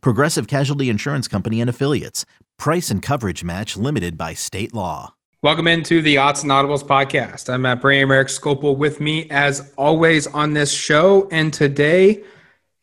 Progressive 0.00 0.46
Casualty 0.46 0.88
Insurance 0.88 1.28
Company 1.28 1.60
and 1.60 1.70
Affiliates. 1.70 2.24
Price 2.58 2.90
and 2.90 3.02
coverage 3.02 3.44
match 3.44 3.76
limited 3.76 4.16
by 4.16 4.34
state 4.34 4.72
law. 4.74 5.14
Welcome 5.42 5.66
into 5.66 6.00
the 6.00 6.14
Autzen 6.14 6.46
Audibles 6.46 6.82
podcast. 6.82 7.52
I'm 7.52 7.66
at 7.66 7.82
Brandon 7.82 8.10
Eric 8.10 8.28
Scopel 8.28 8.78
with 8.78 8.98
me 8.98 9.28
as 9.28 9.74
always 9.76 10.26
on 10.28 10.54
this 10.54 10.72
show. 10.72 11.28
And 11.30 11.52
today 11.52 12.24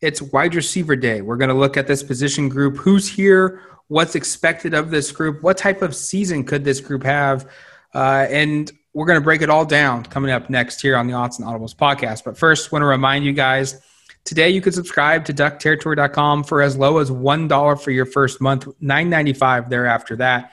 it's 0.00 0.22
wide 0.22 0.54
receiver 0.54 0.94
day. 0.94 1.22
We're 1.22 1.36
going 1.36 1.48
to 1.48 1.56
look 1.56 1.76
at 1.76 1.86
this 1.86 2.02
position 2.02 2.48
group. 2.48 2.76
Who's 2.76 3.08
here? 3.08 3.62
What's 3.88 4.14
expected 4.14 4.74
of 4.74 4.90
this 4.90 5.10
group? 5.10 5.42
What 5.42 5.58
type 5.58 5.82
of 5.82 5.94
season 5.94 6.44
could 6.44 6.64
this 6.64 6.80
group 6.80 7.02
have? 7.02 7.50
Uh, 7.94 8.26
and 8.30 8.70
we're 8.94 9.06
going 9.06 9.18
to 9.18 9.24
break 9.24 9.42
it 9.42 9.50
all 9.50 9.64
down 9.64 10.04
coming 10.04 10.30
up 10.30 10.50
next 10.50 10.80
here 10.80 10.96
on 10.96 11.06
the 11.06 11.14
Autzen 11.14 11.40
Audibles 11.40 11.74
podcast. 11.74 12.24
But 12.24 12.38
first, 12.38 12.72
want 12.72 12.82
to 12.82 12.86
remind 12.86 13.24
you 13.24 13.32
guys 13.32 13.80
today 14.24 14.50
you 14.50 14.60
can 14.60 14.72
subscribe 14.72 15.24
to 15.26 15.34
duckterritory.com 15.34 16.44
for 16.44 16.62
as 16.62 16.76
low 16.76 16.98
as 16.98 17.10
$1 17.10 17.80
for 17.80 17.90
your 17.90 18.06
first 18.06 18.40
month, 18.40 18.66
$9.95 18.80 19.68
thereafter 19.68 20.16
that. 20.16 20.52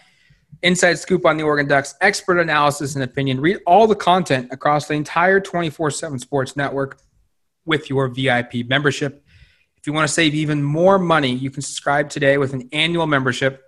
Inside 0.62 0.96
scoop 0.96 1.26
on 1.26 1.38
the 1.38 1.44
Oregon 1.44 1.68
Ducks, 1.68 1.96
expert 2.02 2.40
analysis 2.40 2.96
and 2.96 3.04
opinion. 3.04 3.40
Read 3.40 3.60
all 3.66 3.88
the 3.88 3.96
content 3.96 4.50
across 4.52 4.88
the 4.88 4.94
entire 4.94 5.40
24 5.40 5.92
7 5.92 6.20
sports 6.20 6.58
network 6.58 7.00
with 7.66 7.90
your 7.90 8.08
VIP 8.10 8.68
membership. 8.68 9.24
If 9.78 9.88
you 9.88 9.94
want 9.94 10.08
to 10.08 10.14
save 10.14 10.36
even 10.36 10.62
more 10.62 11.00
money, 11.00 11.34
you 11.34 11.50
can 11.50 11.62
subscribe 11.62 12.10
today 12.10 12.38
with 12.38 12.54
an 12.54 12.68
annual 12.74 13.08
membership, 13.08 13.64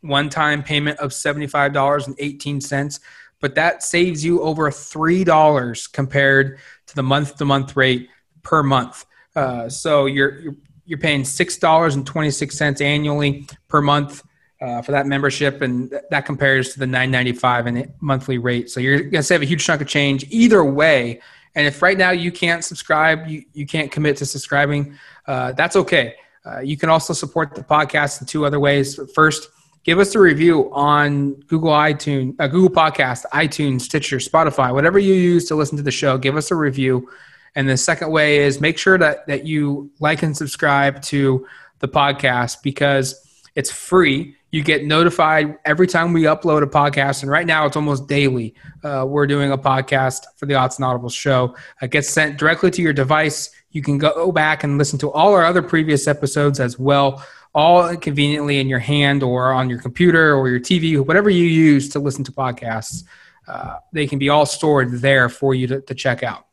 one 0.00 0.30
time 0.30 0.62
payment 0.62 0.98
of 1.00 1.10
$75.18 1.10 3.00
but 3.42 3.56
that 3.56 3.82
saves 3.82 4.24
you 4.24 4.40
over 4.40 4.70
$3 4.70 5.92
compared 5.92 6.58
to 6.86 6.94
the 6.94 7.02
month 7.02 7.36
to 7.36 7.44
month 7.44 7.76
rate 7.76 8.08
per 8.42 8.62
month. 8.62 9.04
Uh, 9.34 9.68
so 9.68 10.06
you're, 10.06 10.40
you're, 10.40 10.56
you're 10.84 10.98
paying 10.98 11.22
$6.26 11.22 12.80
annually 12.80 13.46
per 13.68 13.80
month 13.80 14.22
uh, 14.60 14.80
for 14.80 14.92
that 14.92 15.06
membership, 15.06 15.60
and 15.60 15.92
that 16.10 16.24
compares 16.24 16.72
to 16.72 16.78
the 16.78 16.86
$9.95 16.86 17.92
monthly 18.00 18.38
rate. 18.38 18.70
So 18.70 18.80
you're 18.80 19.00
going 19.00 19.12
to 19.12 19.22
save 19.22 19.42
a 19.42 19.44
huge 19.44 19.64
chunk 19.64 19.80
of 19.80 19.88
change 19.88 20.24
either 20.30 20.64
way. 20.64 21.20
And 21.54 21.66
if 21.66 21.82
right 21.82 21.98
now 21.98 22.10
you 22.10 22.30
can't 22.30 22.64
subscribe, 22.64 23.26
you, 23.26 23.44
you 23.52 23.66
can't 23.66 23.90
commit 23.90 24.16
to 24.18 24.26
subscribing, 24.26 24.96
uh, 25.26 25.52
that's 25.52 25.76
okay. 25.76 26.14
Uh, 26.44 26.60
you 26.60 26.76
can 26.76 26.88
also 26.88 27.12
support 27.12 27.54
the 27.54 27.62
podcast 27.62 28.20
in 28.20 28.26
two 28.26 28.46
other 28.46 28.58
ways. 28.58 28.98
First, 29.14 29.48
give 29.84 29.98
us 29.98 30.14
a 30.14 30.20
review 30.20 30.72
on 30.72 31.34
Google 31.42 31.70
iTunes, 31.70 32.34
uh, 32.38 32.46
Google 32.46 32.70
Podcast, 32.70 33.24
iTunes, 33.32 33.82
Stitcher, 33.82 34.18
Spotify, 34.18 34.72
whatever 34.72 34.98
you 34.98 35.14
use 35.14 35.46
to 35.48 35.54
listen 35.54 35.76
to 35.76 35.82
the 35.82 35.90
show. 35.90 36.18
Give 36.18 36.36
us 36.36 36.50
a 36.50 36.56
review. 36.56 37.08
And 37.54 37.68
the 37.68 37.76
second 37.76 38.10
way 38.10 38.38
is 38.38 38.60
make 38.60 38.78
sure 38.78 38.98
that 38.98 39.26
that 39.26 39.46
you 39.46 39.90
like 40.00 40.22
and 40.22 40.36
subscribe 40.36 41.02
to 41.02 41.46
the 41.80 41.88
podcast 41.88 42.62
because 42.62 43.44
it's 43.54 43.70
free. 43.70 44.36
You 44.50 44.62
get 44.62 44.84
notified 44.84 45.58
every 45.64 45.86
time 45.86 46.12
we 46.12 46.22
upload 46.22 46.62
a 46.62 46.66
podcast, 46.66 47.22
and 47.22 47.30
right 47.30 47.46
now 47.46 47.66
it's 47.66 47.76
almost 47.76 48.06
daily. 48.06 48.54
Uh, 48.82 49.04
we're 49.08 49.26
doing 49.26 49.50
a 49.50 49.58
podcast 49.58 50.24
for 50.36 50.46
the 50.46 50.54
Autzen 50.54 50.80
Audibles 50.80 51.14
show. 51.14 51.56
It 51.80 51.90
gets 51.90 52.08
sent 52.08 52.38
directly 52.38 52.70
to 52.70 52.82
your 52.82 52.92
device. 52.92 53.50
You 53.70 53.82
can 53.82 53.98
go 53.98 54.30
back 54.32 54.64
and 54.64 54.78
listen 54.78 54.98
to 55.00 55.10
all 55.10 55.34
our 55.34 55.44
other 55.44 55.62
previous 55.62 56.06
episodes 56.06 56.60
as 56.60 56.78
well 56.78 57.22
all 57.54 57.94
conveniently 57.96 58.58
in 58.60 58.68
your 58.68 58.78
hand 58.78 59.22
or 59.22 59.52
on 59.52 59.68
your 59.68 59.78
computer 59.78 60.34
or 60.34 60.48
your 60.48 60.60
TV, 60.60 61.04
whatever 61.04 61.28
you 61.28 61.44
use 61.44 61.88
to 61.90 61.98
listen 61.98 62.24
to 62.24 62.32
podcasts. 62.32 63.04
Uh, 63.46 63.76
they 63.92 64.06
can 64.06 64.18
be 64.18 64.28
all 64.28 64.46
stored 64.46 64.92
there 65.00 65.28
for 65.28 65.54
you 65.54 65.66
to, 65.66 65.80
to 65.82 65.94
check 65.94 66.22
out. 66.22 66.46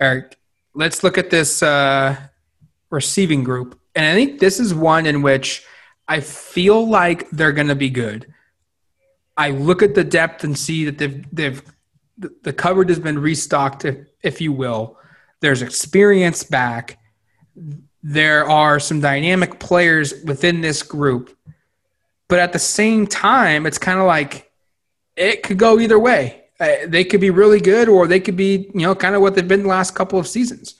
Eric, 0.00 0.36
let's 0.74 1.02
look 1.02 1.18
at 1.18 1.30
this 1.30 1.62
uh, 1.62 2.16
receiving 2.90 3.44
group. 3.44 3.78
And 3.94 4.06
I 4.06 4.14
think 4.14 4.38
this 4.38 4.60
is 4.60 4.74
one 4.74 5.06
in 5.06 5.22
which 5.22 5.64
I 6.06 6.20
feel 6.20 6.88
like 6.88 7.28
they're 7.30 7.52
going 7.52 7.68
to 7.68 7.74
be 7.74 7.90
good. 7.90 8.32
I 9.36 9.50
look 9.50 9.82
at 9.82 9.94
the 9.94 10.04
depth 10.04 10.44
and 10.44 10.56
see 10.56 10.84
that 10.84 10.98
they've, 10.98 11.24
they've 11.32 11.62
the 12.42 12.52
cupboard 12.52 12.88
has 12.88 12.98
been 12.98 13.18
restocked, 13.18 13.84
if, 13.84 14.08
if 14.22 14.40
you 14.40 14.52
will. 14.52 14.98
There's 15.40 15.62
experience 15.62 16.42
back 16.42 16.98
there 18.02 18.48
are 18.48 18.78
some 18.78 19.00
dynamic 19.00 19.58
players 19.58 20.14
within 20.24 20.60
this 20.60 20.82
group. 20.82 21.36
But 22.28 22.38
at 22.38 22.52
the 22.52 22.58
same 22.58 23.06
time, 23.06 23.66
it's 23.66 23.78
kind 23.78 23.98
of 23.98 24.06
like 24.06 24.50
it 25.16 25.42
could 25.42 25.58
go 25.58 25.78
either 25.78 25.98
way. 25.98 26.44
Uh, 26.60 26.86
they 26.86 27.04
could 27.04 27.20
be 27.20 27.30
really 27.30 27.60
good 27.60 27.88
or 27.88 28.06
they 28.06 28.20
could 28.20 28.36
be, 28.36 28.70
you 28.74 28.80
know, 28.80 28.94
kind 28.94 29.14
of 29.14 29.20
what 29.20 29.34
they've 29.34 29.46
been 29.46 29.62
the 29.62 29.68
last 29.68 29.94
couple 29.94 30.18
of 30.18 30.26
seasons. 30.26 30.74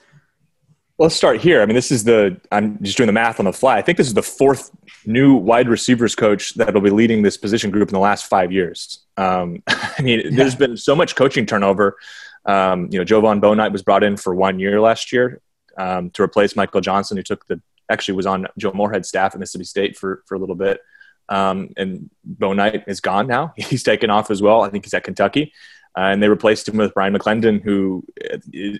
Well, 0.97 1.06
let's 1.06 1.15
start 1.15 1.41
here. 1.41 1.62
I 1.62 1.66
mean, 1.66 1.77
this 1.77 1.93
is 1.93 2.03
the, 2.03 2.41
I'm 2.50 2.83
just 2.83 2.97
doing 2.97 3.06
the 3.06 3.12
math 3.12 3.39
on 3.39 3.44
the 3.44 3.53
fly. 3.53 3.77
I 3.77 3.83
think 3.83 3.99
this 3.99 4.09
is 4.09 4.15
the 4.15 4.22
fourth 4.22 4.72
new 5.06 5.37
wide 5.37 5.69
receivers 5.69 6.16
coach 6.16 6.55
that 6.55 6.75
will 6.75 6.81
be 6.81 6.91
leading 6.91 7.22
this 7.22 7.37
position 7.37 7.71
group 7.71 7.89
in 7.89 7.93
the 7.93 8.00
last 8.00 8.27
five 8.27 8.50
years. 8.50 9.05
Um, 9.16 9.62
I 9.69 10.03
mean, 10.03 10.21
yeah. 10.25 10.31
there's 10.33 10.56
been 10.56 10.77
so 10.77 10.97
much 10.97 11.15
coaching 11.15 11.47
turnover. 11.47 11.97
Um, 12.45 12.89
you 12.91 12.99
know, 12.99 13.05
Jovon 13.05 13.41
Bouknight 13.41 13.71
was 13.71 13.83
brought 13.83 14.03
in 14.03 14.16
for 14.16 14.34
one 14.34 14.59
year 14.59 14.81
last 14.81 15.12
year 15.12 15.41
um, 15.77 16.10
to 16.10 16.22
replace 16.22 16.56
Michael 16.56 16.81
Johnson, 16.81 17.16
who 17.16 17.22
took 17.22 17.47
the 17.47 17.60
actually 17.91 18.15
was 18.15 18.27
on 18.27 18.47
Joe 18.59 18.72
Moorhead's 18.72 19.09
staff 19.09 19.34
at 19.34 19.41
Mississippi 19.41 19.65
State 19.65 19.97
for 19.97 20.22
for 20.27 20.34
a 20.34 20.39
little 20.39 20.55
bit. 20.55 20.81
Um, 21.28 21.71
and 21.77 22.11
Bouknight 22.27 22.84
is 22.87 23.00
gone 23.00 23.27
now. 23.27 23.53
He's 23.56 23.83
taken 23.83 24.11
off 24.11 24.31
as 24.31 24.41
well. 24.41 24.62
I 24.62 24.71
think 24.71 24.84
he's 24.84 24.94
at 24.94 25.05
Kentucky. 25.05 25.53
Uh, 25.97 26.12
and 26.12 26.22
they 26.22 26.28
replaced 26.28 26.69
him 26.69 26.77
with 26.77 26.94
Bryan 26.94 27.15
McClendon, 27.15 27.62
who 27.62 28.05
uh, 28.33 28.39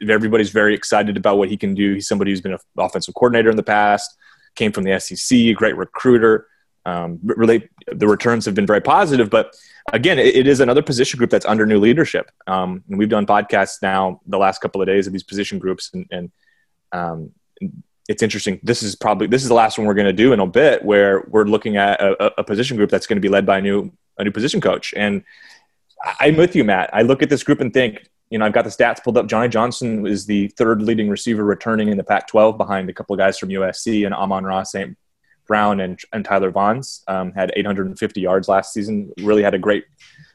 everybody's 0.09 0.51
very 0.51 0.75
excited 0.75 1.17
about 1.17 1.37
what 1.37 1.49
he 1.49 1.57
can 1.57 1.75
do. 1.75 1.95
He's 1.95 2.07
somebody 2.07 2.31
who's 2.31 2.41
been 2.41 2.53
an 2.53 2.59
offensive 2.77 3.15
coordinator 3.15 3.51
in 3.51 3.57
the 3.57 3.63
past, 3.63 4.17
came 4.55 4.73
from 4.73 4.85
the 4.85 4.99
SEC, 5.01 5.37
a 5.37 5.53
great 5.53 5.77
recruiter. 5.77 6.47
Um, 6.87 7.19
really, 7.23 7.69
the 7.89 8.07
returns 8.07 8.45
have 8.45 8.55
been 8.55 8.67
very 8.67 8.81
positive. 8.81 9.31
But 9.31 9.57
again, 9.93 10.19
it, 10.19 10.37
it 10.37 10.47
is 10.47 10.61
another 10.61 10.83
position 10.83 11.19
group 11.19 11.31
that's 11.31 11.47
under 11.47 11.67
new 11.67 11.81
leadership. 11.81 12.31
Um, 12.47 12.85
and 12.89 12.99
we've 12.99 13.09
done 13.09 13.27
podcasts 13.27 13.83
now 13.83 14.21
the 14.27 14.39
last 14.39 14.61
couple 14.61 14.81
of 14.81 14.87
days 14.87 15.07
of 15.07 15.13
these 15.13 15.25
position 15.25 15.59
groups, 15.59 15.91
and, 15.93 16.07
and 16.11 16.31
um, 16.93 17.33
it's 18.09 18.23
interesting. 18.23 18.59
This 18.63 18.83
is 18.83 18.97
probably 18.97 19.27
this 19.27 19.43
is 19.43 19.49
the 19.49 19.55
last 19.55 19.79
one 19.79 19.87
we're 19.87 19.95
going 19.95 20.07
to 20.07 20.13
do 20.13 20.33
in 20.33 20.41
a 20.41 20.47
bit, 20.47 20.83
where 20.85 21.25
we're 21.29 21.45
looking 21.45 21.77
at 21.77 22.01
a, 22.01 22.41
a 22.41 22.45
position 22.45 22.77
group 22.77 22.91
that's 22.91 23.07
going 23.07 23.17
to 23.17 23.21
be 23.21 23.29
led 23.29 23.45
by 23.45 23.59
a 23.59 23.63
new 23.63 23.93
a 24.17 24.25
new 24.25 24.33
position 24.33 24.61
coach. 24.61 24.95
And 24.97 25.23
I'm 26.21 26.37
with 26.37 26.57
you, 26.57 26.65
Matt. 26.65 26.91
I 26.93 27.03
look 27.03 27.23
at 27.23 27.29
this 27.29 27.43
group 27.45 27.61
and 27.61 27.73
think, 27.73 28.09
you 28.31 28.39
know, 28.39 28.47
I've 28.47 28.53
got 28.53 28.65
the 28.65 28.71
stats 28.71 29.03
pulled 29.03 29.19
up. 29.19 29.27
Johnny 29.27 29.49
Johnson 29.49 30.07
is 30.07 30.27
the 30.27 30.49
third 30.49 30.83
leading 30.83 31.09
receiver 31.09 31.45
returning 31.45 31.89
in 31.89 31.97
the 31.97 32.05
Pac-12 32.05 32.57
behind 32.57 32.89
a 32.89 32.93
couple 32.93 33.15
of 33.15 33.19
guys 33.19 33.39
from 33.39 33.49
USC 33.51 34.05
and 34.05 34.15
Amon-Ra 34.15 34.63
St. 34.63 34.97
Brown 35.47 35.81
and, 35.81 35.99
and 36.13 36.25
Tyler 36.25 36.53
Vaughns. 36.53 37.03
Um, 37.09 37.33
had 37.33 37.53
850 37.57 38.21
yards 38.21 38.49
last 38.49 38.73
season. 38.73 39.13
Really 39.19 39.43
had 39.43 39.55
a 39.55 39.59
great 39.59 39.85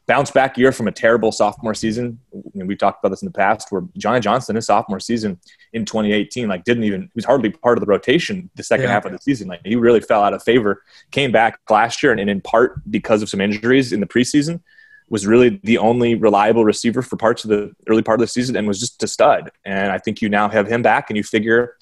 bounce 0.06 0.30
back 0.30 0.58
year 0.58 0.72
from 0.72 0.88
a 0.88 0.92
terrible 0.92 1.32
sophomore 1.32 1.74
season. 1.74 2.20
we've 2.54 2.78
talked 2.78 3.02
about 3.02 3.10
this 3.10 3.22
in 3.22 3.26
the 3.26 3.32
past, 3.32 3.70
where 3.70 3.82
Johnny 3.96 4.20
Johnson, 4.20 4.56
his 4.56 4.66
sophomore 4.66 5.00
season 5.00 5.38
in 5.72 5.84
2018, 5.84 6.48
like 6.48 6.64
didn't 6.64 6.84
even 6.84 7.02
he 7.02 7.10
was 7.14 7.24
hardly 7.24 7.50
part 7.50 7.78
of 7.78 7.80
the 7.80 7.86
rotation 7.86 8.50
the 8.54 8.62
second 8.62 8.84
yeah. 8.84 8.92
half 8.92 9.04
of 9.04 9.12
the 9.12 9.18
season. 9.18 9.48
Like 9.48 9.60
he 9.64 9.76
really 9.76 10.00
fell 10.00 10.22
out 10.22 10.34
of 10.34 10.42
favor. 10.42 10.82
Came 11.10 11.32
back 11.32 11.58
last 11.70 12.02
year, 12.02 12.12
and, 12.12 12.20
and 12.20 12.28
in 12.28 12.40
part 12.40 12.80
because 12.90 13.22
of 13.22 13.28
some 13.28 13.40
injuries 13.40 13.92
in 13.92 14.00
the 14.00 14.06
preseason, 14.06 14.60
was 15.08 15.26
really 15.26 15.60
the 15.64 15.78
only 15.78 16.14
reliable 16.14 16.64
receiver 16.64 17.02
for 17.02 17.16
parts 17.16 17.44
of 17.44 17.50
the 17.50 17.74
early 17.88 18.02
part 18.02 18.20
of 18.20 18.24
the 18.24 18.30
season, 18.30 18.56
and 18.56 18.66
was 18.66 18.80
just 18.80 19.02
a 19.02 19.06
stud. 19.06 19.50
And 19.64 19.90
I 19.90 19.98
think 19.98 20.20
you 20.20 20.28
now 20.28 20.48
have 20.48 20.66
him 20.66 20.82
back, 20.82 21.10
and 21.10 21.16
you 21.16 21.22
figure 21.22 21.76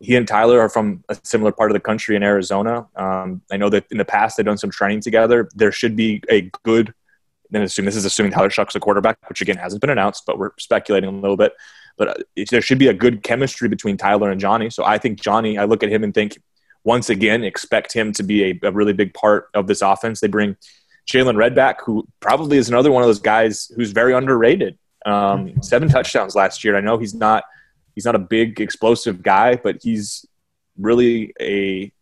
he 0.00 0.16
and 0.16 0.28
Tyler 0.28 0.60
are 0.60 0.68
from 0.68 1.02
a 1.08 1.16
similar 1.22 1.52
part 1.52 1.70
of 1.70 1.74
the 1.74 1.80
country 1.80 2.14
in 2.14 2.22
Arizona. 2.22 2.86
Um, 2.94 3.40
I 3.50 3.56
know 3.56 3.70
that 3.70 3.86
in 3.90 3.96
the 3.96 4.04
past 4.04 4.36
they've 4.36 4.44
done 4.44 4.58
some 4.58 4.70
training 4.70 5.00
together. 5.00 5.48
There 5.54 5.72
should 5.72 5.96
be 5.96 6.22
a 6.28 6.50
good 6.62 6.92
then 7.50 7.62
assume 7.62 7.84
this 7.84 7.96
is 7.96 8.04
assuming 8.04 8.32
Tyler 8.32 8.50
Shough's 8.50 8.74
a 8.74 8.80
quarterback, 8.80 9.18
which 9.28 9.40
again 9.40 9.56
hasn't 9.56 9.80
been 9.80 9.90
announced, 9.90 10.24
but 10.26 10.38
we're 10.38 10.50
speculating 10.58 11.08
a 11.08 11.12
little 11.12 11.36
bit. 11.36 11.52
But 11.96 12.08
uh, 12.08 12.14
it, 12.34 12.50
there 12.50 12.62
should 12.62 12.78
be 12.78 12.88
a 12.88 12.94
good 12.94 13.22
chemistry 13.22 13.68
between 13.68 13.96
Tyler 13.96 14.30
and 14.30 14.40
Johnny. 14.40 14.70
So 14.70 14.84
I 14.84 14.98
think 14.98 15.20
Johnny, 15.20 15.58
I 15.58 15.64
look 15.64 15.82
at 15.82 15.90
him 15.90 16.02
and 16.02 16.12
think, 16.12 16.38
once 16.82 17.08
again, 17.08 17.44
expect 17.44 17.92
him 17.92 18.12
to 18.12 18.22
be 18.22 18.50
a, 18.50 18.68
a 18.68 18.72
really 18.72 18.92
big 18.92 19.14
part 19.14 19.48
of 19.54 19.66
this 19.66 19.80
offense. 19.80 20.20
They 20.20 20.26
bring 20.26 20.56
Jaylon 21.06 21.36
Redd 21.36 21.54
back, 21.54 21.82
who 21.82 22.06
probably 22.20 22.58
is 22.58 22.68
another 22.68 22.90
one 22.90 23.02
of 23.02 23.08
those 23.08 23.20
guys 23.20 23.70
who's 23.76 23.92
very 23.92 24.14
underrated. 24.14 24.78
Um, 25.06 25.12
mm-hmm. 25.46 25.60
seven 25.60 25.88
touchdowns 25.88 26.34
last 26.34 26.64
year. 26.64 26.76
I 26.76 26.80
know 26.80 26.98
he's 26.98 27.14
not 27.14 27.44
he's 27.94 28.04
not 28.04 28.14
a 28.14 28.18
big 28.18 28.60
explosive 28.60 29.22
guy, 29.22 29.56
but 29.56 29.76
he's 29.82 30.26
really 30.78 31.32
a 31.40 31.92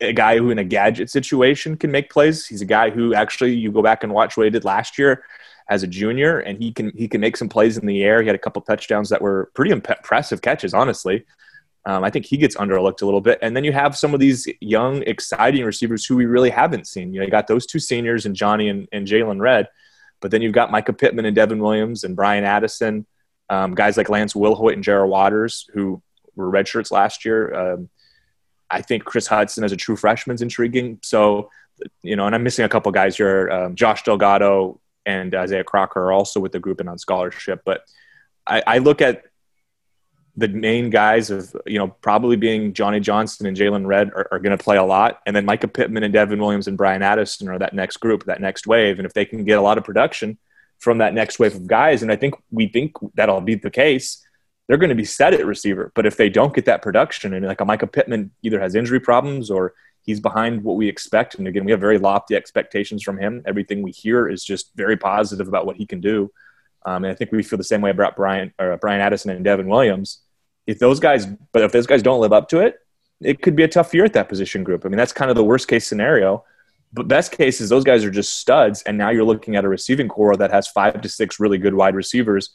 a 0.00 0.12
guy 0.12 0.38
who 0.38 0.50
in 0.50 0.58
a 0.58 0.64
gadget 0.64 1.10
situation 1.10 1.76
can 1.76 1.90
make 1.90 2.10
plays. 2.10 2.46
He's 2.46 2.62
a 2.62 2.66
guy 2.66 2.90
who 2.90 3.14
actually 3.14 3.54
you 3.54 3.72
go 3.72 3.82
back 3.82 4.04
and 4.04 4.12
watch 4.12 4.36
what 4.36 4.44
he 4.44 4.50
did 4.50 4.64
last 4.64 4.98
year 4.98 5.24
as 5.68 5.82
a 5.82 5.86
junior, 5.86 6.40
and 6.40 6.62
he 6.62 6.72
can 6.72 6.92
he 6.96 7.08
can 7.08 7.20
make 7.20 7.36
some 7.36 7.48
plays 7.48 7.78
in 7.78 7.86
the 7.86 8.02
air. 8.02 8.20
He 8.20 8.26
had 8.26 8.36
a 8.36 8.38
couple 8.38 8.62
touchdowns 8.62 9.08
that 9.08 9.22
were 9.22 9.50
pretty 9.54 9.70
impressive 9.70 10.42
catches, 10.42 10.74
honestly. 10.74 11.24
Um, 11.86 12.02
I 12.02 12.10
think 12.10 12.24
he 12.24 12.36
gets 12.36 12.56
underlooked 12.56 13.02
a 13.02 13.04
little 13.04 13.20
bit. 13.20 13.38
And 13.42 13.54
then 13.54 13.62
you 13.62 13.72
have 13.72 13.96
some 13.96 14.14
of 14.14 14.20
these 14.20 14.48
young, 14.60 15.02
exciting 15.02 15.64
receivers 15.64 16.06
who 16.06 16.16
we 16.16 16.24
really 16.24 16.48
haven't 16.48 16.86
seen. 16.86 17.12
You 17.12 17.20
know, 17.20 17.26
you 17.26 17.30
got 17.30 17.46
those 17.46 17.66
two 17.66 17.78
seniors 17.78 18.24
and 18.24 18.34
Johnny 18.34 18.68
and, 18.68 18.88
and 18.90 19.06
Jaylon 19.06 19.38
Redd, 19.38 19.68
but 20.20 20.30
then 20.30 20.40
you've 20.40 20.54
got 20.54 20.70
Mycah 20.70 20.96
Pittman 20.96 21.26
and 21.26 21.36
Devin 21.36 21.58
Williams 21.58 22.04
and 22.04 22.16
Bryan 22.16 22.44
Addison, 22.44 23.04
um, 23.50 23.74
guys 23.74 23.98
like 23.98 24.08
Lance 24.08 24.32
Wilhoit 24.32 24.72
and 24.72 24.84
Jarrell 24.84 25.08
Waters, 25.08 25.68
who 25.74 26.02
were 26.34 26.50
redshirts 26.50 26.90
last 26.90 27.26
year. 27.26 27.52
Um, 27.54 27.90
I 28.74 28.82
think 28.82 29.04
Kris 29.04 29.28
Hutson 29.28 29.64
as 29.64 29.72
a 29.72 29.76
true 29.76 29.96
freshman 29.96 30.34
is 30.34 30.42
intriguing. 30.42 30.98
So, 31.02 31.50
you 32.02 32.16
know, 32.16 32.26
and 32.26 32.34
I'm 32.34 32.42
missing 32.42 32.64
a 32.64 32.68
couple 32.68 32.90
guys 32.92 33.16
here. 33.16 33.48
Um, 33.50 33.74
Josh 33.74 34.02
Delgado 34.02 34.80
and 35.06 35.34
Isaiah 35.34 35.64
Crocker 35.64 36.00
are 36.00 36.12
also 36.12 36.40
with 36.40 36.52
the 36.52 36.60
group 36.60 36.80
and 36.80 36.88
on 36.88 36.98
scholarship. 36.98 37.62
But 37.64 37.82
I, 38.46 38.62
I 38.66 38.78
look 38.78 39.00
at 39.00 39.24
the 40.36 40.48
main 40.48 40.90
guys 40.90 41.30
of 41.30 41.54
you 41.64 41.78
know 41.78 41.88
probably 41.88 42.36
being 42.36 42.72
Johnny 42.72 43.00
Johnson 43.00 43.46
and 43.46 43.56
Jaylon 43.56 43.86
Redd 43.86 44.10
are, 44.14 44.26
are 44.32 44.38
going 44.40 44.56
to 44.56 44.62
play 44.62 44.76
a 44.76 44.82
lot, 44.82 45.20
and 45.26 45.34
then 45.34 45.46
Mycah 45.46 45.72
Pittman 45.72 46.02
and 46.02 46.12
Devin 46.12 46.40
Williams 46.40 46.66
and 46.66 46.76
Bryan 46.76 47.02
Addison 47.02 47.48
are 47.48 47.58
that 47.58 47.72
next 47.72 47.98
group, 47.98 48.24
that 48.24 48.40
next 48.40 48.66
wave, 48.66 48.98
and 48.98 49.06
if 49.06 49.12
they 49.12 49.24
can 49.24 49.44
get 49.44 49.58
a 49.58 49.62
lot 49.62 49.78
of 49.78 49.84
production 49.84 50.38
from 50.80 50.98
that 50.98 51.14
next 51.14 51.38
wave 51.38 51.54
of 51.54 51.66
guys, 51.66 52.02
and 52.02 52.10
I 52.10 52.16
think 52.16 52.34
we 52.50 52.66
think 52.66 52.92
that'll 53.14 53.40
be 53.40 53.54
the 53.54 53.70
case, 53.70 54.23
they're 54.66 54.78
going 54.78 54.90
to 54.90 54.94
be 54.94 55.04
set 55.04 55.34
at 55.34 55.46
receiver. 55.46 55.92
But 55.94 56.06
if 56.06 56.16
they 56.16 56.28
don't 56.28 56.54
get 56.54 56.64
that 56.66 56.82
production, 56.82 57.34
and 57.34 57.46
like 57.46 57.60
a 57.60 57.64
Mycah 57.64 57.90
Pittman 57.90 58.30
either 58.42 58.60
has 58.60 58.74
injury 58.74 59.00
problems 59.00 59.50
or 59.50 59.74
he's 60.02 60.20
behind 60.20 60.64
what 60.64 60.76
we 60.76 60.88
expect, 60.88 61.34
and 61.34 61.46
again, 61.46 61.64
we 61.64 61.70
have 61.70 61.80
very 61.80 61.98
lofty 61.98 62.34
expectations 62.34 63.02
from 63.02 63.18
him. 63.18 63.42
Everything 63.46 63.82
we 63.82 63.90
hear 63.90 64.28
is 64.28 64.44
just 64.44 64.70
very 64.74 64.96
positive 64.96 65.48
about 65.48 65.66
what 65.66 65.76
he 65.76 65.86
can 65.86 66.00
do. 66.00 66.30
Um, 66.86 67.04
and 67.04 67.12
I 67.12 67.14
think 67.14 67.32
we 67.32 67.42
feel 67.42 67.56
the 67.56 67.64
same 67.64 67.80
way 67.80 67.90
about 67.90 68.16
Brian 68.16 68.52
or 68.58 68.76
Bryan 68.76 69.00
Addison 69.00 69.30
and 69.30 69.44
Devin 69.44 69.68
Williams. 69.68 70.20
If 70.66 70.78
those 70.78 71.00
guys, 71.00 71.26
but 71.52 71.62
if 71.62 71.72
those 71.72 71.86
guys 71.86 72.02
don't 72.02 72.20
live 72.20 72.32
up 72.32 72.48
to 72.50 72.60
it, 72.60 72.78
it 73.20 73.42
could 73.42 73.56
be 73.56 73.62
a 73.62 73.68
tough 73.68 73.94
year 73.94 74.04
at 74.04 74.12
that 74.14 74.28
position 74.28 74.64
group. 74.64 74.84
I 74.84 74.88
mean, 74.88 74.98
that's 74.98 75.12
kind 75.12 75.30
of 75.30 75.36
the 75.36 75.44
worst 75.44 75.68
case 75.68 75.86
scenario. 75.86 76.44
But 76.92 77.08
best 77.08 77.32
case 77.32 77.60
is 77.60 77.68
those 77.68 77.84
guys 77.84 78.04
are 78.04 78.10
just 78.10 78.38
studs, 78.38 78.82
and 78.82 78.96
now 78.96 79.10
you're 79.10 79.24
looking 79.24 79.56
at 79.56 79.64
a 79.64 79.68
receiving 79.68 80.08
core 80.08 80.36
that 80.36 80.52
has 80.52 80.68
five 80.68 81.00
to 81.00 81.08
six 81.08 81.40
really 81.40 81.58
good 81.58 81.74
wide 81.74 81.96
receivers 81.96 82.50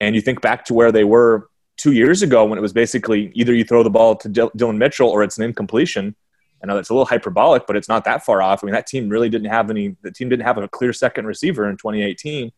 and 0.00 0.14
you 0.14 0.20
think 0.20 0.40
back 0.40 0.64
to 0.66 0.74
where 0.74 0.92
they 0.92 1.04
were 1.04 1.48
two 1.76 1.92
years 1.92 2.22
ago 2.22 2.44
when 2.44 2.58
it 2.58 2.62
was 2.62 2.72
basically 2.72 3.30
either 3.34 3.54
you 3.54 3.64
throw 3.64 3.82
the 3.82 3.90
ball 3.90 4.16
to 4.16 4.28
Dillon 4.28 4.78
Mitchell 4.78 5.08
or 5.08 5.22
it's 5.22 5.38
an 5.38 5.44
incompletion. 5.44 6.14
I 6.62 6.66
know 6.66 6.74
that's 6.74 6.90
a 6.90 6.92
little 6.92 7.06
hyperbolic, 7.06 7.66
but 7.66 7.76
it's 7.76 7.88
not 7.88 8.04
that 8.04 8.24
far 8.24 8.42
off. 8.42 8.62
I 8.62 8.66
mean, 8.66 8.74
that 8.74 8.88
team 8.88 9.08
really 9.08 9.28
didn't 9.28 9.50
have 9.50 9.70
any. 9.70 9.96
The 10.02 10.10
team 10.10 10.28
didn't 10.28 10.44
have 10.44 10.58
a 10.58 10.66
clear 10.66 10.92
second 10.92 11.26
receiver 11.26 11.68
in 11.70 11.76
2018. 11.76 12.52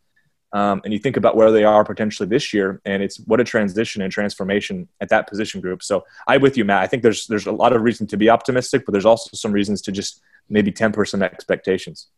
Um, 0.52 0.80
and 0.84 0.92
you 0.92 0.98
think 0.98 1.16
about 1.16 1.36
where 1.36 1.52
they 1.52 1.62
are 1.62 1.84
potentially 1.84 2.28
this 2.28 2.52
year, 2.52 2.80
and 2.84 3.02
it's 3.02 3.20
what 3.20 3.40
a 3.40 3.44
transition 3.44 4.02
and 4.02 4.10
transformation 4.10 4.88
at 5.00 5.08
that 5.10 5.28
position 5.28 5.60
group. 5.60 5.82
So 5.82 6.04
I'm 6.26 6.40
with 6.40 6.56
you, 6.56 6.64
Matt. 6.64 6.82
I 6.82 6.86
think 6.88 7.02
there's 7.02 7.26
there's 7.26 7.46
a 7.46 7.52
lot 7.52 7.72
of 7.72 7.82
reason 7.82 8.06
to 8.08 8.16
be 8.16 8.28
optimistic, 8.28 8.84
but 8.84 8.92
there's 8.92 9.06
also 9.06 9.30
some 9.34 9.52
reasons 9.52 9.80
to 9.82 9.92
just 9.92 10.22
maybe 10.48 10.72
temper 10.72 11.04
some 11.04 11.22
expectations. 11.22 12.08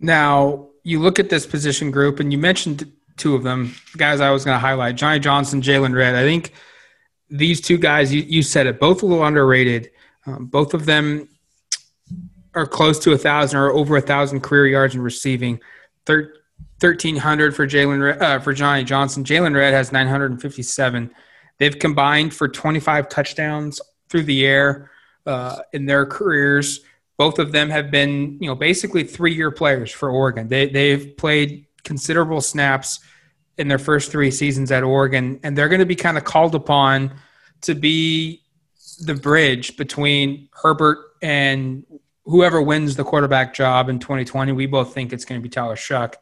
Now 0.00 0.68
you 0.82 0.98
look 0.98 1.20
at 1.20 1.28
this 1.28 1.46
position 1.46 1.92
group, 1.92 2.18
and 2.18 2.32
you 2.32 2.38
mentioned 2.38 2.90
two 3.16 3.34
of 3.34 3.42
them. 3.42 3.74
Guys 3.96 4.20
I 4.20 4.30
was 4.30 4.44
going 4.44 4.54
to 4.54 4.60
highlight 4.60 4.96
Johnny 4.96 5.18
Johnson, 5.18 5.62
Jaylon 5.62 5.94
Redd. 5.94 6.14
I 6.14 6.22
think 6.22 6.52
these 7.30 7.60
two 7.60 7.78
guys, 7.78 8.12
you, 8.12 8.22
you 8.22 8.42
said 8.42 8.66
it, 8.66 8.80
both 8.80 9.02
a 9.02 9.06
little 9.06 9.24
underrated. 9.24 9.90
Um, 10.26 10.46
both 10.46 10.74
of 10.74 10.86
them 10.86 11.28
are 12.54 12.66
close 12.66 12.98
to 13.00 13.12
a 13.12 13.18
thousand 13.18 13.58
or 13.58 13.70
over 13.70 13.96
a 13.96 14.00
thousand 14.00 14.40
career 14.40 14.66
yards 14.66 14.94
in 14.94 15.00
receiving. 15.00 15.60
Thir- 16.06 16.34
1300 16.80 17.54
for 17.54 17.66
Jaylon 17.66 18.20
uh, 18.20 18.38
for 18.40 18.52
Johnny 18.52 18.84
Johnson. 18.84 19.24
Jaylon 19.24 19.54
Redd 19.54 19.72
has 19.72 19.92
957. 19.92 21.10
They've 21.58 21.78
combined 21.78 22.34
for 22.34 22.48
25 22.48 23.08
touchdowns 23.08 23.80
through 24.08 24.24
the 24.24 24.44
air 24.44 24.90
uh, 25.24 25.60
in 25.72 25.86
their 25.86 26.04
careers. 26.04 26.80
Both 27.16 27.38
of 27.38 27.52
them 27.52 27.70
have 27.70 27.90
been, 27.90 28.38
you 28.40 28.48
know, 28.48 28.56
basically 28.56 29.04
three-year 29.04 29.52
players 29.52 29.92
for 29.92 30.10
Oregon. 30.10 30.48
They 30.48 30.68
they've 30.68 31.16
played 31.16 31.66
considerable 31.84 32.40
snaps 32.40 33.00
in 33.56 33.68
their 33.68 33.78
first 33.78 34.10
three 34.10 34.30
seasons 34.30 34.72
at 34.72 34.82
Oregon, 34.82 35.38
and 35.42 35.56
they're 35.56 35.68
going 35.68 35.80
to 35.80 35.86
be 35.86 35.96
kind 35.96 36.18
of 36.18 36.24
called 36.24 36.54
upon 36.54 37.14
to 37.62 37.74
be 37.74 38.42
the 39.00 39.14
bridge 39.14 39.76
between 39.76 40.48
Herbert 40.52 40.98
and 41.22 41.84
whoever 42.24 42.60
wins 42.60 42.96
the 42.96 43.04
quarterback 43.04 43.54
job 43.54 43.88
in 43.88 43.98
2020. 43.98 44.52
We 44.52 44.66
both 44.66 44.94
think 44.94 45.12
it's 45.12 45.24
going 45.24 45.40
to 45.40 45.42
be 45.42 45.48
Tyler 45.48 45.76
Shough. 45.76 46.14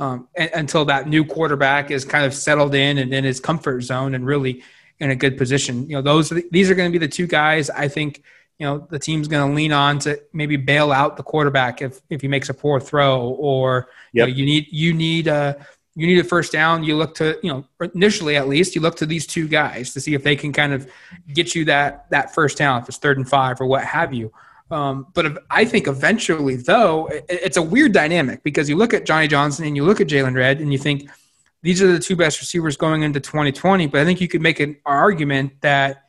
Um, 0.00 0.28
and, 0.36 0.50
until 0.54 0.84
that 0.84 1.08
new 1.08 1.24
quarterback 1.24 1.90
is 1.90 2.04
kind 2.04 2.24
of 2.24 2.32
settled 2.32 2.74
in 2.74 2.98
and 2.98 3.12
in 3.12 3.24
his 3.24 3.40
comfort 3.40 3.80
zone 3.80 4.14
and 4.14 4.24
really 4.24 4.62
in 5.00 5.10
a 5.10 5.16
good 5.16 5.36
position. 5.36 5.88
You 5.88 5.96
know, 5.96 6.02
those 6.02 6.32
these 6.50 6.70
are 6.70 6.74
going 6.74 6.92
to 6.92 6.96
be 6.96 7.04
the 7.04 7.10
two 7.10 7.26
guys 7.26 7.70
I 7.70 7.88
think 7.88 8.22
you 8.58 8.66
know 8.66 8.86
the 8.90 8.98
team's 8.98 9.28
going 9.28 9.48
to 9.48 9.54
lean 9.54 9.72
on 9.72 9.98
to 10.00 10.20
maybe 10.32 10.56
bail 10.56 10.92
out 10.92 11.16
the 11.16 11.22
quarterback 11.22 11.80
if 11.80 12.00
if 12.10 12.20
he 12.20 12.28
makes 12.28 12.48
a 12.48 12.54
poor 12.54 12.80
throw 12.80 13.28
or 13.30 13.88
yep. 14.12 14.28
you, 14.28 14.32
know, 14.32 14.38
you 14.38 14.44
need 14.44 14.66
you 14.70 14.94
need 14.94 15.26
a 15.26 15.66
you 15.94 16.06
need 16.06 16.18
a 16.18 16.24
first 16.24 16.52
down 16.52 16.82
you 16.84 16.96
look 16.96 17.14
to 17.14 17.38
you 17.42 17.52
know 17.52 17.64
initially 17.94 18.36
at 18.36 18.48
least 18.48 18.74
you 18.74 18.80
look 18.80 18.96
to 18.96 19.06
these 19.06 19.26
two 19.26 19.48
guys 19.48 19.92
to 19.92 20.00
see 20.00 20.14
if 20.14 20.22
they 20.22 20.36
can 20.36 20.52
kind 20.52 20.72
of 20.72 20.90
get 21.32 21.54
you 21.54 21.64
that 21.64 22.08
that 22.10 22.34
first 22.34 22.58
down 22.58 22.82
if 22.82 22.88
it's 22.88 22.98
third 22.98 23.16
and 23.16 23.28
five 23.28 23.60
or 23.60 23.66
what 23.66 23.84
have 23.84 24.12
you 24.12 24.32
um, 24.70 25.06
but 25.14 25.44
I 25.50 25.64
think 25.64 25.86
eventually 25.86 26.56
though 26.56 27.06
it, 27.06 27.24
it's 27.28 27.56
a 27.56 27.62
weird 27.62 27.92
dynamic 27.92 28.42
because 28.42 28.68
you 28.68 28.76
look 28.76 28.92
at 28.92 29.06
Johnny 29.06 29.26
Johnson 29.26 29.64
and 29.64 29.74
you 29.74 29.84
look 29.84 30.00
at 30.00 30.08
Jaylon 30.08 30.34
Redd 30.34 30.60
and 30.60 30.72
you 30.72 30.78
think 30.78 31.08
these 31.62 31.82
are 31.82 31.90
the 31.90 31.98
two 31.98 32.16
best 32.16 32.40
receivers 32.40 32.76
going 32.76 33.02
into 33.02 33.20
2020 33.20 33.86
but 33.86 34.00
I 34.00 34.04
think 34.04 34.20
you 34.20 34.28
could 34.28 34.42
make 34.42 34.60
an 34.60 34.76
argument 34.84 35.52
that 35.62 36.07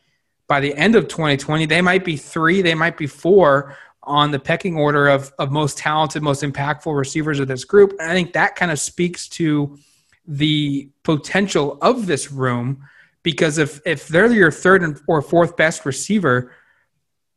by 0.49 0.59
the 0.59 0.75
end 0.75 0.95
of 0.95 1.07
2020, 1.07 1.67
they 1.67 1.81
might 1.81 2.03
be 2.03 2.17
three, 2.17 2.61
they 2.61 2.75
might 2.75 2.97
be 2.97 3.07
four 3.07 3.77
on 4.03 4.31
the 4.31 4.39
pecking 4.39 4.75
order 4.75 5.07
of, 5.07 5.31
of 5.37 5.51
most 5.51 5.77
talented, 5.77 6.23
most 6.23 6.43
impactful 6.43 6.97
receivers 6.97 7.39
of 7.39 7.47
this 7.47 7.63
group. 7.63 7.91
And 7.99 8.11
I 8.11 8.13
think 8.13 8.33
that 8.33 8.55
kind 8.55 8.71
of 8.71 8.79
speaks 8.79 9.29
to 9.29 9.77
the 10.25 10.89
potential 11.03 11.77
of 11.81 12.07
this 12.07 12.31
room 12.31 12.83
because 13.21 13.59
if, 13.59 13.79
if 13.85 14.07
they're 14.07 14.31
your 14.33 14.51
third 14.51 14.99
or 15.07 15.21
fourth 15.21 15.55
best 15.55 15.85
receiver, 15.85 16.51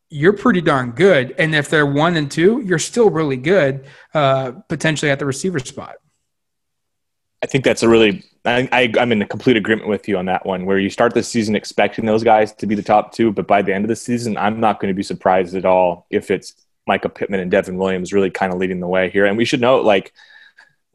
you're 0.09 0.33
pretty 0.33 0.63
darn 0.63 0.93
good. 0.93 1.35
And 1.39 1.55
if 1.55 1.69
they're 1.69 1.87
one 1.87 2.17
and 2.17 2.31
two, 2.31 2.63
you're 2.65 2.79
still 2.79 3.11
really 3.11 3.37
good, 3.37 3.87
uh, 4.15 4.53
potentially 4.69 5.11
at 5.11 5.19
the 5.19 5.27
receiver 5.27 5.59
spot. 5.59 5.97
I 7.43 7.47
think 7.47 7.65
that's 7.65 7.83
a 7.83 7.89
really 7.89 8.25
I, 8.45 8.69
I, 8.73 9.03
am 9.03 9.13
in 9.13 9.25
complete 9.27 9.57
agreement 9.57 9.89
with 9.89 10.09
you 10.09 10.19
on 10.19 10.27
that 10.27 10.45
one. 10.45 10.67
Where 10.67 10.79
you 10.79 10.91
start 10.91 11.15
the 11.15 11.23
season 11.23 11.55
expecting 11.55 12.07
those 12.07 12.25
guys 12.25 12.53
to 12.55 12.67
be 12.67 12.75
the 12.75 12.83
top 12.83 13.13
two, 13.13 13.33
but 13.33 13.47
by 13.47 13.63
the 13.63 13.73
end 13.73 13.85
of 13.85 13.89
the 13.89 13.97
season, 13.97 14.37
I'm 14.37 14.59
not 14.59 14.81
going 14.81 14.93
to 14.93 14.97
be 14.97 15.03
surprised 15.03 15.55
at 15.55 15.65
all 15.65 16.07
if 16.11 16.31
it's 16.31 16.55
Mycah 16.89 17.15
Pittman 17.15 17.41
and 17.41 17.51
Devin 17.51 17.77
Williams 17.77 18.13
really 18.13 18.31
kind 18.31 18.53
of 18.53 18.59
leading 18.59 18.81
the 18.81 18.89
way 18.89 19.11
here. 19.11 19.27
And 19.27 19.37
we 19.37 19.45
should 19.45 19.61
note, 19.61 19.85
like 19.85 20.13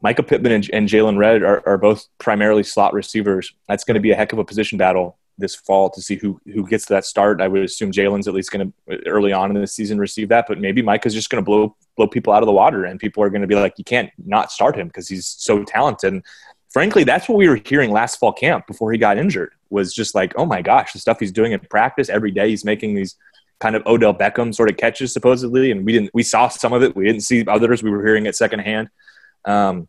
Mycah 0.04 0.26
Pittman 0.26 0.52
and, 0.52 0.70
and 0.72 0.88
Jaylon 0.88 1.16
Redd 1.16 1.42
are, 1.42 1.66
are 1.66 1.78
both 1.78 2.06
primarily 2.18 2.62
slot 2.62 2.92
receivers. 2.92 3.54
That's 3.66 3.84
going 3.84 3.94
to 3.94 4.00
be 4.00 4.10
a 4.10 4.16
heck 4.16 4.32
of 4.32 4.38
a 4.38 4.44
position 4.44 4.76
battle 4.76 5.16
this 5.38 5.54
fall 5.54 5.88
to 5.88 6.02
see 6.02 6.16
who 6.16 6.40
who 6.52 6.66
gets 6.66 6.84
to 6.86 6.94
that 6.94 7.04
start. 7.04 7.40
I 7.40 7.48
would 7.48 7.62
assume 7.62 7.92
Jaylon's 7.92 8.28
at 8.28 8.34
least 8.34 8.50
going 8.50 8.72
to 8.88 9.06
early 9.06 9.32
on 9.32 9.54
in 9.54 9.60
the 9.60 9.66
season 9.66 9.98
receive 9.98 10.28
that, 10.28 10.46
but 10.48 10.60
maybe 10.60 10.82
Mycah's 10.82 11.14
just 11.14 11.30
going 11.30 11.42
to 11.42 11.46
blow 11.46 11.76
blow 11.98 12.06
people 12.06 12.32
out 12.32 12.42
of 12.42 12.46
the 12.46 12.52
water, 12.52 12.84
and 12.84 12.98
people 12.98 13.22
are 13.22 13.28
going 13.28 13.42
to 13.42 13.46
be 13.46 13.56
like, 13.56 13.74
you 13.76 13.84
can't 13.84 14.10
not 14.24 14.50
start 14.50 14.76
him 14.76 14.86
because 14.86 15.08
he's 15.08 15.26
so 15.26 15.64
talented. 15.64 16.14
And 16.14 16.22
frankly, 16.70 17.04
that's 17.04 17.28
what 17.28 17.36
we 17.36 17.48
were 17.48 17.60
hearing 17.62 17.90
last 17.90 18.18
fall 18.18 18.32
camp 18.32 18.66
before 18.66 18.90
he 18.92 18.98
got 18.98 19.18
injured. 19.18 19.52
Was 19.68 19.92
just 19.92 20.14
like, 20.14 20.32
oh 20.36 20.46
my 20.46 20.62
gosh, 20.62 20.92
the 20.92 20.98
stuff 20.98 21.20
he's 21.20 21.32
doing 21.32 21.52
in 21.52 21.60
practice 21.60 22.08
every 22.08 22.30
day. 22.30 22.48
He's 22.48 22.64
making 22.64 22.94
these 22.94 23.16
kind 23.60 23.74
of 23.74 23.84
Odell 23.84 24.14
Beckham 24.14 24.54
sort 24.54 24.70
of 24.70 24.76
catches 24.76 25.12
supposedly, 25.12 25.70
and 25.72 25.84
we 25.84 25.92
didn't. 25.92 26.10
We 26.14 26.22
saw 26.22 26.48
some 26.48 26.72
of 26.72 26.82
it. 26.82 26.96
We 26.96 27.04
didn't 27.04 27.24
see 27.24 27.44
others. 27.46 27.82
We 27.82 27.90
were 27.90 28.06
hearing 28.06 28.24
it 28.24 28.36
secondhand. 28.36 28.88
Um, 29.44 29.88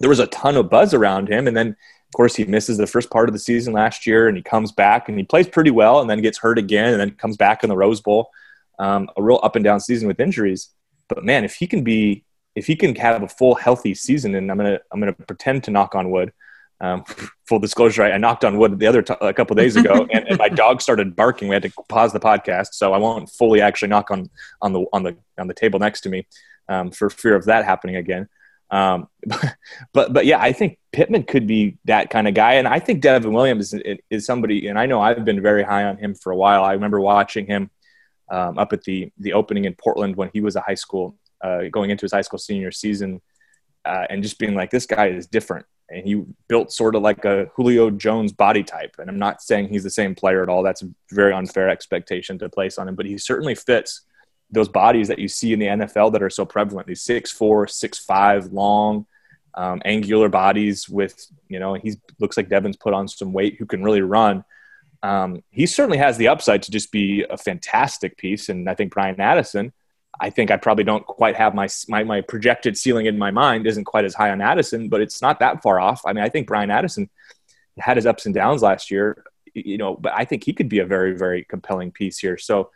there 0.00 0.08
was 0.08 0.18
a 0.18 0.26
ton 0.28 0.56
of 0.56 0.70
buzz 0.70 0.94
around 0.94 1.28
him, 1.28 1.46
and 1.46 1.56
then 1.56 1.68
of 1.68 2.16
course 2.16 2.34
he 2.34 2.44
misses 2.44 2.78
the 2.78 2.86
first 2.86 3.10
part 3.10 3.28
of 3.28 3.34
the 3.34 3.38
season 3.38 3.72
last 3.72 4.06
year, 4.06 4.26
and 4.26 4.36
he 4.36 4.42
comes 4.42 4.72
back 4.72 5.08
and 5.08 5.18
he 5.18 5.24
plays 5.24 5.48
pretty 5.48 5.70
well, 5.70 6.00
and 6.00 6.08
then 6.08 6.22
gets 6.22 6.38
hurt 6.38 6.58
again, 6.58 6.92
and 6.92 7.00
then 7.00 7.10
comes 7.10 7.36
back 7.36 7.62
in 7.62 7.68
the 7.68 7.76
Rose 7.76 8.00
Bowl. 8.00 8.30
Um, 8.78 9.08
a 9.16 9.22
real 9.22 9.38
up 9.42 9.54
and 9.54 9.64
down 9.64 9.80
season 9.80 10.08
with 10.08 10.18
injuries. 10.18 10.70
But 11.08 11.24
man, 11.24 11.44
if 11.44 11.54
he 11.54 11.66
can 11.66 11.82
be 11.82 12.24
if 12.54 12.66
he 12.66 12.76
can 12.76 12.94
have 12.96 13.22
a 13.22 13.28
full 13.28 13.54
healthy 13.54 13.94
season, 13.94 14.34
and 14.34 14.50
I'm 14.50 14.56
gonna 14.56 14.78
I'm 14.90 15.00
gonna 15.00 15.12
pretend 15.12 15.64
to 15.64 15.70
knock 15.70 15.94
on 15.94 16.10
wood. 16.10 16.32
Um, 16.80 17.04
full 17.48 17.60
disclosure, 17.60 18.02
I, 18.02 18.12
I, 18.12 18.18
knocked 18.18 18.44
on 18.44 18.58
wood 18.58 18.76
the 18.76 18.88
other 18.88 19.02
t- 19.02 19.14
a 19.20 19.32
couple 19.32 19.54
days 19.54 19.76
ago, 19.76 20.06
and, 20.12 20.26
and, 20.26 20.36
my 20.36 20.48
dog 20.48 20.82
started 20.82 21.14
barking. 21.14 21.48
We 21.48 21.54
had 21.54 21.62
to 21.62 21.70
pause 21.88 22.12
the 22.12 22.18
podcast, 22.18 22.70
so 22.72 22.92
I 22.92 22.98
won't 22.98 23.30
fully 23.30 23.60
actually 23.60 23.88
knock 23.88 24.10
on 24.10 24.28
on 24.60 24.72
the 24.72 24.84
on 24.92 25.04
the 25.04 25.16
on 25.38 25.46
the 25.46 25.54
table 25.54 25.78
next 25.78 26.00
to 26.02 26.08
me 26.08 26.26
um, 26.68 26.90
for 26.90 27.08
fear 27.08 27.36
of 27.36 27.44
that 27.44 27.64
happening 27.64 27.96
again. 27.96 28.28
Um, 28.70 29.08
but 29.92 30.12
but 30.12 30.26
yeah, 30.26 30.40
I 30.40 30.52
think 30.52 30.78
Pittman 30.92 31.22
could 31.24 31.46
be 31.46 31.78
that 31.84 32.10
kind 32.10 32.26
of 32.26 32.34
guy, 32.34 32.54
and 32.54 32.66
I 32.66 32.80
think 32.80 33.00
Devin 33.00 33.32
Williams 33.32 33.72
is, 33.72 33.98
is 34.10 34.26
somebody, 34.26 34.66
and 34.66 34.78
I 34.78 34.86
know 34.86 35.00
I've 35.00 35.24
been 35.24 35.40
very 35.40 35.62
high 35.62 35.84
on 35.84 35.98
him 35.98 36.14
for 36.14 36.32
a 36.32 36.36
while. 36.36 36.64
I 36.64 36.72
remember 36.72 37.00
watching 37.00 37.46
him 37.46 37.70
um, 38.30 38.58
up 38.58 38.72
at 38.72 38.82
the 38.84 39.10
the 39.18 39.32
opening 39.32 39.64
in 39.64 39.74
Portland 39.74 40.16
when 40.16 40.30
he 40.32 40.40
was 40.40 40.56
a 40.56 40.60
high 40.60 40.74
school, 40.74 41.16
uh, 41.42 41.62
going 41.70 41.90
into 41.90 42.04
his 42.04 42.12
high 42.12 42.22
school 42.22 42.38
senior 42.38 42.70
season, 42.70 43.20
uh, 43.84 44.06
and 44.10 44.22
just 44.22 44.38
being 44.38 44.54
like, 44.54 44.70
this 44.70 44.86
guy 44.86 45.08
is 45.08 45.26
different, 45.26 45.66
and 45.90 46.06
he 46.06 46.24
built 46.48 46.72
sort 46.72 46.94
of 46.94 47.02
like 47.02 47.24
a 47.24 47.46
Julio 47.56 47.90
Jones 47.90 48.32
body 48.32 48.62
type. 48.62 48.96
And 48.98 49.10
I'm 49.10 49.18
not 49.18 49.42
saying 49.42 49.68
he's 49.68 49.84
the 49.84 49.90
same 49.90 50.14
player 50.14 50.42
at 50.42 50.48
all. 50.48 50.62
That's 50.62 50.82
a 50.82 50.88
very 51.10 51.32
unfair 51.32 51.68
expectation 51.68 52.38
to 52.38 52.48
place 52.48 52.78
on 52.78 52.88
him, 52.88 52.94
but 52.94 53.06
he 53.06 53.18
certainly 53.18 53.54
fits 53.54 54.02
those 54.52 54.68
bodies 54.68 55.08
that 55.08 55.18
you 55.18 55.28
see 55.28 55.52
in 55.52 55.58
the 55.58 55.66
NFL 55.66 56.12
that 56.12 56.22
are 56.22 56.30
so 56.30 56.44
prevalent. 56.44 56.86
These 56.86 57.02
six 57.02 57.32
four, 57.32 57.66
six 57.66 57.98
five, 57.98 58.52
long, 58.52 59.06
um, 59.54 59.82
angular 59.84 60.28
bodies 60.28 60.88
with 60.88 61.26
you 61.48 61.58
know 61.58 61.74
he 61.74 61.94
looks 62.20 62.36
like 62.36 62.48
Devin's 62.48 62.76
put 62.76 62.94
on 62.94 63.08
some 63.08 63.32
weight 63.32 63.56
who 63.58 63.66
can 63.66 63.82
really 63.82 64.02
run. 64.02 64.44
Um, 65.02 65.42
he 65.50 65.66
certainly 65.66 65.98
has 65.98 66.16
the 66.16 66.28
upside 66.28 66.62
to 66.62 66.70
just 66.70 66.92
be 66.92 67.24
a 67.28 67.36
fantastic 67.36 68.16
piece, 68.16 68.48
and 68.48 68.68
I 68.68 68.74
think 68.74 68.92
Bryan 68.92 69.20
Addison. 69.20 69.72
I 70.20 70.30
think 70.30 70.50
I 70.50 70.56
probably 70.56 70.84
don't 70.84 71.04
quite 71.06 71.36
have 71.36 71.54
my, 71.54 71.68
my 71.88 72.04
my 72.04 72.20
projected 72.20 72.76
ceiling 72.76 73.06
in 73.06 73.18
my 73.18 73.30
mind 73.30 73.66
isn't 73.66 73.84
quite 73.84 74.04
as 74.04 74.14
high 74.14 74.30
on 74.30 74.40
Addison, 74.40 74.88
but 74.88 75.00
it's 75.00 75.22
not 75.22 75.40
that 75.40 75.62
far 75.62 75.80
off. 75.80 76.02
I 76.06 76.12
mean, 76.12 76.22
I 76.22 76.28
think 76.28 76.46
Bryan 76.46 76.70
Addison 76.70 77.08
had 77.78 77.96
his 77.96 78.06
ups 78.06 78.26
and 78.26 78.34
downs 78.34 78.62
last 78.62 78.90
year, 78.90 79.24
you 79.54 79.78
know, 79.78 79.96
but 79.96 80.12
I 80.14 80.24
think 80.24 80.44
he 80.44 80.52
could 80.52 80.68
be 80.68 80.80
a 80.80 80.86
very 80.86 81.16
very 81.16 81.44
compelling 81.44 81.90
piece 81.90 82.18
here. 82.18 82.36
So 82.36 82.70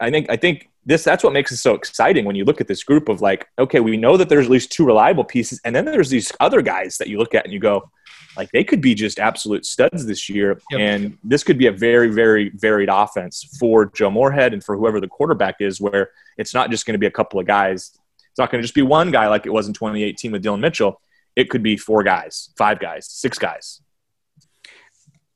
I 0.00 0.10
think 0.10 0.30
I 0.30 0.36
think 0.36 0.70
this 0.86 1.04
that's 1.04 1.22
what 1.22 1.34
makes 1.34 1.52
it 1.52 1.58
so 1.58 1.74
exciting 1.74 2.24
when 2.24 2.36
you 2.36 2.44
look 2.44 2.60
at 2.60 2.66
this 2.66 2.82
group 2.82 3.08
of 3.08 3.20
like, 3.20 3.46
okay, 3.58 3.80
we 3.80 3.96
know 3.96 4.16
that 4.16 4.28
there's 4.28 4.46
at 4.46 4.50
least 4.50 4.72
two 4.72 4.86
reliable 4.86 5.24
pieces, 5.24 5.60
and 5.64 5.76
then 5.76 5.84
there's 5.84 6.10
these 6.10 6.32
other 6.40 6.62
guys 6.62 6.96
that 6.98 7.08
you 7.08 7.18
look 7.18 7.34
at 7.34 7.44
and 7.44 7.52
you 7.52 7.60
go, 7.60 7.90
like 8.38 8.50
they 8.52 8.64
could 8.64 8.80
be 8.80 8.94
just 8.94 9.18
absolute 9.18 9.66
studs 9.66 10.06
this 10.06 10.28
year, 10.28 10.60
yep. 10.70 10.80
and 10.80 11.18
this 11.24 11.42
could 11.42 11.58
be 11.58 11.66
a 11.66 11.72
very 11.72 12.08
very 12.08 12.50
varied 12.50 12.88
offense 12.90 13.56
for 13.58 13.86
Joe 13.86 14.10
Moorhead 14.10 14.54
and 14.54 14.62
for 14.62 14.76
whoever 14.76 15.00
the 15.00 15.08
quarterback 15.08 15.56
is, 15.60 15.80
where 15.80 16.12
it's 16.38 16.54
not 16.54 16.70
just 16.70 16.86
going 16.86 16.94
to 16.94 16.98
be 16.98 17.06
a 17.06 17.10
couple 17.10 17.40
of 17.40 17.46
guys. 17.46 17.98
It's 18.30 18.38
not 18.38 18.50
going 18.50 18.62
to 18.62 18.62
just 18.62 18.76
be 18.76 18.82
one 18.82 19.10
guy 19.10 19.26
like 19.26 19.44
it 19.44 19.52
was 19.52 19.66
in 19.66 19.74
2018 19.74 20.30
with 20.30 20.42
Dillon 20.42 20.60
Mitchell. 20.60 21.00
It 21.34 21.50
could 21.50 21.62
be 21.62 21.76
four 21.76 22.04
guys, 22.04 22.50
five 22.56 22.78
guys, 22.78 23.06
six 23.06 23.38
guys. 23.38 23.82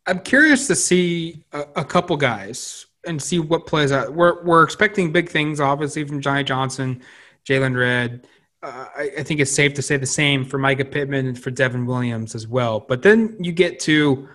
I'm 0.06 0.20
curious 0.20 0.68
to 0.68 0.76
see 0.76 1.44
a, 1.52 1.64
a 1.76 1.84
couple 1.84 2.16
guys 2.16 2.86
and 3.04 3.20
see 3.20 3.40
what 3.40 3.66
plays 3.66 3.90
out. 3.90 4.14
We're 4.14 4.42
we're 4.44 4.62
expecting 4.62 5.12
big 5.12 5.28
things, 5.28 5.58
obviously, 5.60 6.04
from 6.04 6.20
Johnny 6.20 6.44
Johnson, 6.44 7.02
Jaylon 7.44 7.76
Redd. 7.76 8.26
Uh, 8.62 8.86
I, 8.96 9.10
I, 9.18 9.22
think 9.24 9.40
it's 9.40 9.50
safe 9.50 9.74
to 9.74 9.82
say 9.82 9.96
the 9.96 10.06
same 10.06 10.44
for 10.44 10.56
Mycah 10.56 10.88
Pittman 10.88 11.26
and 11.26 11.42
for 11.42 11.50
Devin 11.50 11.84
Williams 11.84 12.36
as 12.36 12.46
well. 12.46 12.78
But 12.78 13.02
then 13.02 13.36
you 13.40 13.50
get 13.50 13.80
to 13.80 14.28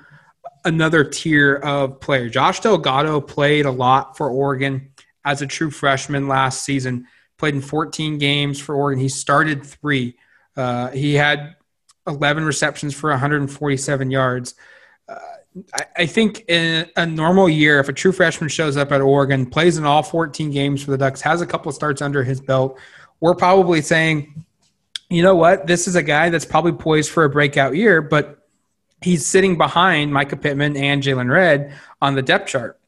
another 0.66 1.06
tier 1.06 1.56
of 1.56 2.02
player. 2.02 2.28
Josh 2.28 2.60
Delgado 2.60 3.22
played 3.22 3.66
a 3.66 3.72
lot 3.72 4.18
for 4.18 4.30
Oregon 4.30 4.92
as 5.24 5.42
a 5.42 5.48
true 5.48 5.72
freshman 5.72 6.28
last 6.28 6.64
season. 6.64 7.08
Played 7.38 7.56
in 7.56 7.62
14 7.62 8.18
games 8.18 8.60
for 8.60 8.76
Oregon. 8.76 9.00
He 9.00 9.08
started 9.08 9.66
three. 9.66 10.18
Uh, 10.58 10.90
he 10.90 11.14
had 11.14 11.56
11 12.06 12.44
receptions 12.44 12.94
for 12.94 13.10
147 13.12 14.12
yards. 14.12 14.56
I, 15.74 15.86
I 15.96 16.06
think 16.06 16.46
in 16.48 16.90
a 16.96 17.06
normal 17.06 17.50
year, 17.50 17.80
if 17.80 17.90
a 17.90 17.94
true 17.94 18.12
freshman 18.12 18.50
shows 18.50 18.78
up 18.78 18.92
at 18.92 19.02
Oregon, 19.02 19.46
plays 19.46 19.78
in 19.78 19.86
all 19.86 20.04
14 20.04 20.52
games 20.52 20.84
for 20.84 20.92
the 20.92 20.98
Ducks, 20.98 21.22
has 21.22 21.42
a 21.42 21.48
couple 21.48 21.70
of 21.70 21.76
starts 21.76 22.02
under 22.02 22.24
his 22.24 22.42
belt, 22.42 22.80
we're 23.20 23.36
probably 23.36 23.82
saying, 23.82 24.46
you 25.10 25.24
know 25.24 25.36
what, 25.36 25.68
this 25.68 25.88
is 25.88 25.96
a 25.96 26.04
guy 26.04 26.30
that's 26.30 26.46
probably 26.46 26.74
poised 26.74 27.12
for 27.12 27.24
a 27.24 27.30
breakout 27.30 27.76
year, 27.76 28.02
but 28.02 28.48
he's 29.02 29.26
sitting 29.26 29.58
behind 29.58 30.12
Mycah 30.12 30.42
Pittman 30.42 30.76
and 30.76 31.02
Jaylon 31.02 31.32
Redd 31.32 31.74
on 32.02 32.16
the 32.16 32.22
depth 32.22 32.50
chart. 32.50 32.80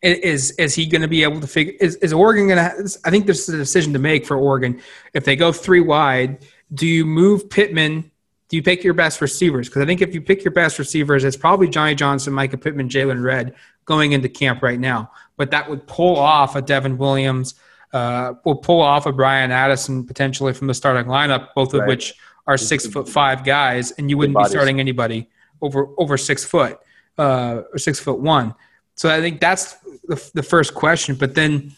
Is 0.00 0.52
is 0.52 0.76
he 0.76 0.86
going 0.86 1.02
to 1.02 1.08
be 1.08 1.24
able 1.24 1.40
to 1.40 1.48
figure? 1.48 1.74
Is, 1.80 1.96
is 1.96 2.12
Oregon 2.12 2.46
going 2.46 2.58
to? 2.58 2.98
I 3.04 3.10
think 3.10 3.26
this 3.26 3.48
is 3.48 3.54
a 3.54 3.58
decision 3.58 3.92
to 3.94 3.98
make 3.98 4.26
for 4.26 4.36
Oregon. 4.36 4.80
If 5.12 5.24
they 5.24 5.34
go 5.34 5.50
three 5.50 5.80
wide, 5.80 6.46
do 6.72 6.86
you 6.86 7.04
move 7.04 7.50
Pittman 7.50 8.08
do 8.48 8.56
you 8.56 8.62
pick 8.62 8.82
your 8.82 8.94
best 8.94 9.20
receivers? 9.20 9.68
Because 9.68 9.82
I 9.82 9.86
think 9.86 10.00
if 10.00 10.14
you 10.14 10.22
pick 10.22 10.42
your 10.42 10.52
best 10.52 10.78
receivers, 10.78 11.22
it's 11.22 11.36
probably 11.36 11.68
Johnny 11.68 11.94
Johnson, 11.94 12.32
Mycah 12.32 12.60
Pittman, 12.60 12.88
Jaylon 12.88 13.22
Redd 13.22 13.54
going 13.84 14.12
into 14.12 14.28
camp 14.28 14.62
right 14.62 14.80
now. 14.80 15.10
But 15.36 15.50
that 15.50 15.68
would 15.68 15.86
pull 15.86 16.16
off 16.16 16.56
a 16.56 16.62
Devin 16.62 16.96
Williams, 16.96 17.54
uh, 17.92 18.34
will 18.44 18.56
pull 18.56 18.80
off 18.80 19.06
a 19.06 19.12
Bryan 19.12 19.50
Addison 19.50 20.04
potentially 20.04 20.52
from 20.52 20.66
the 20.66 20.74
starting 20.74 21.06
lineup, 21.06 21.48
both 21.54 21.74
of 21.74 21.80
right. 21.80 21.88
which 21.88 22.14
are 22.46 22.56
six 22.56 22.86
foot 22.86 23.08
five 23.08 23.44
guys, 23.44 23.92
and 23.92 24.10
you 24.10 24.18
wouldn't 24.18 24.36
be 24.36 24.44
starting 24.44 24.80
anybody 24.80 25.28
over 25.60 25.88
over 25.98 26.16
six 26.16 26.44
foot 26.44 26.78
uh, 27.18 27.62
or 27.72 27.78
six 27.78 27.98
foot 27.98 28.20
one. 28.20 28.54
So 28.94 29.08
I 29.08 29.20
think 29.20 29.40
that's 29.40 29.74
the, 30.08 30.30
the 30.34 30.42
first 30.42 30.74
question. 30.74 31.14
But 31.14 31.34
then 31.34 31.72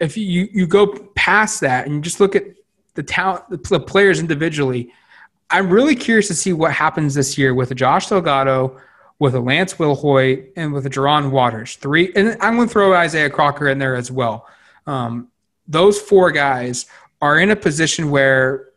if 0.00 0.16
you 0.16 0.48
you 0.52 0.66
go 0.66 0.86
past 1.14 1.60
that 1.60 1.86
and 1.86 1.96
you 1.96 2.00
just 2.00 2.20
look 2.20 2.36
at 2.36 2.44
the 2.94 3.02
talent, 3.02 3.62
the 3.64 3.80
players 3.80 4.20
individually 4.20 4.92
I'm 5.50 5.70
really 5.70 5.94
curious 5.94 6.28
to 6.28 6.34
see 6.34 6.52
what 6.52 6.72
happens 6.72 7.14
this 7.14 7.38
year 7.38 7.54
with 7.54 7.70
a 7.70 7.74
Josh 7.74 8.08
Delgado, 8.08 8.80
with 9.18 9.34
a 9.34 9.40
Lance 9.40 9.74
Wilhoit, 9.74 10.50
and 10.56 10.72
with 10.72 10.86
a 10.86 10.90
Jerron 10.90 11.30
Waters. 11.30 11.76
Three, 11.76 12.12
and 12.14 12.36
I'm 12.40 12.56
going 12.56 12.68
to 12.68 12.72
throw 12.72 12.94
Isaiah 12.94 13.30
Crocker 13.30 13.68
in 13.68 13.78
there 13.78 13.94
as 13.94 14.10
well. 14.10 14.48
Um, 14.86 15.28
those 15.68 16.00
four 16.00 16.30
guys 16.30 16.86
are 17.20 17.38
in 17.38 17.50
a 17.50 17.56
position 17.56 18.10
where 18.10 18.68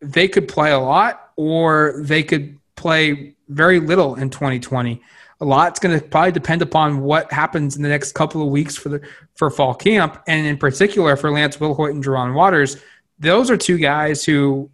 they 0.00 0.28
could 0.28 0.48
play 0.48 0.72
a 0.72 0.78
lot 0.78 1.32
or 1.36 1.94
they 1.98 2.22
could 2.22 2.58
play 2.76 3.34
very 3.48 3.80
little 3.80 4.14
in 4.16 4.30
2020. 4.30 5.00
A 5.40 5.44
lot's 5.44 5.80
going 5.80 5.98
to 5.98 6.04
probably 6.06 6.32
depend 6.32 6.62
upon 6.62 7.00
what 7.00 7.32
happens 7.32 7.76
in 7.76 7.82
the 7.82 7.88
next 7.88 8.12
couple 8.12 8.42
of 8.42 8.48
weeks 8.48 8.76
for 8.76 8.88
the 8.88 9.00
for 9.34 9.50
fall 9.50 9.74
camp, 9.74 10.22
and 10.28 10.46
in 10.46 10.56
particular 10.56 11.16
for 11.16 11.30
Lance 11.30 11.56
Wilhoit 11.56 11.90
and 11.90 12.04
Jerron 12.04 12.34
Waters. 12.34 12.76
Those 13.18 13.50
are 13.50 13.56
two 13.56 13.78
guys 13.78 14.24
who 14.24 14.70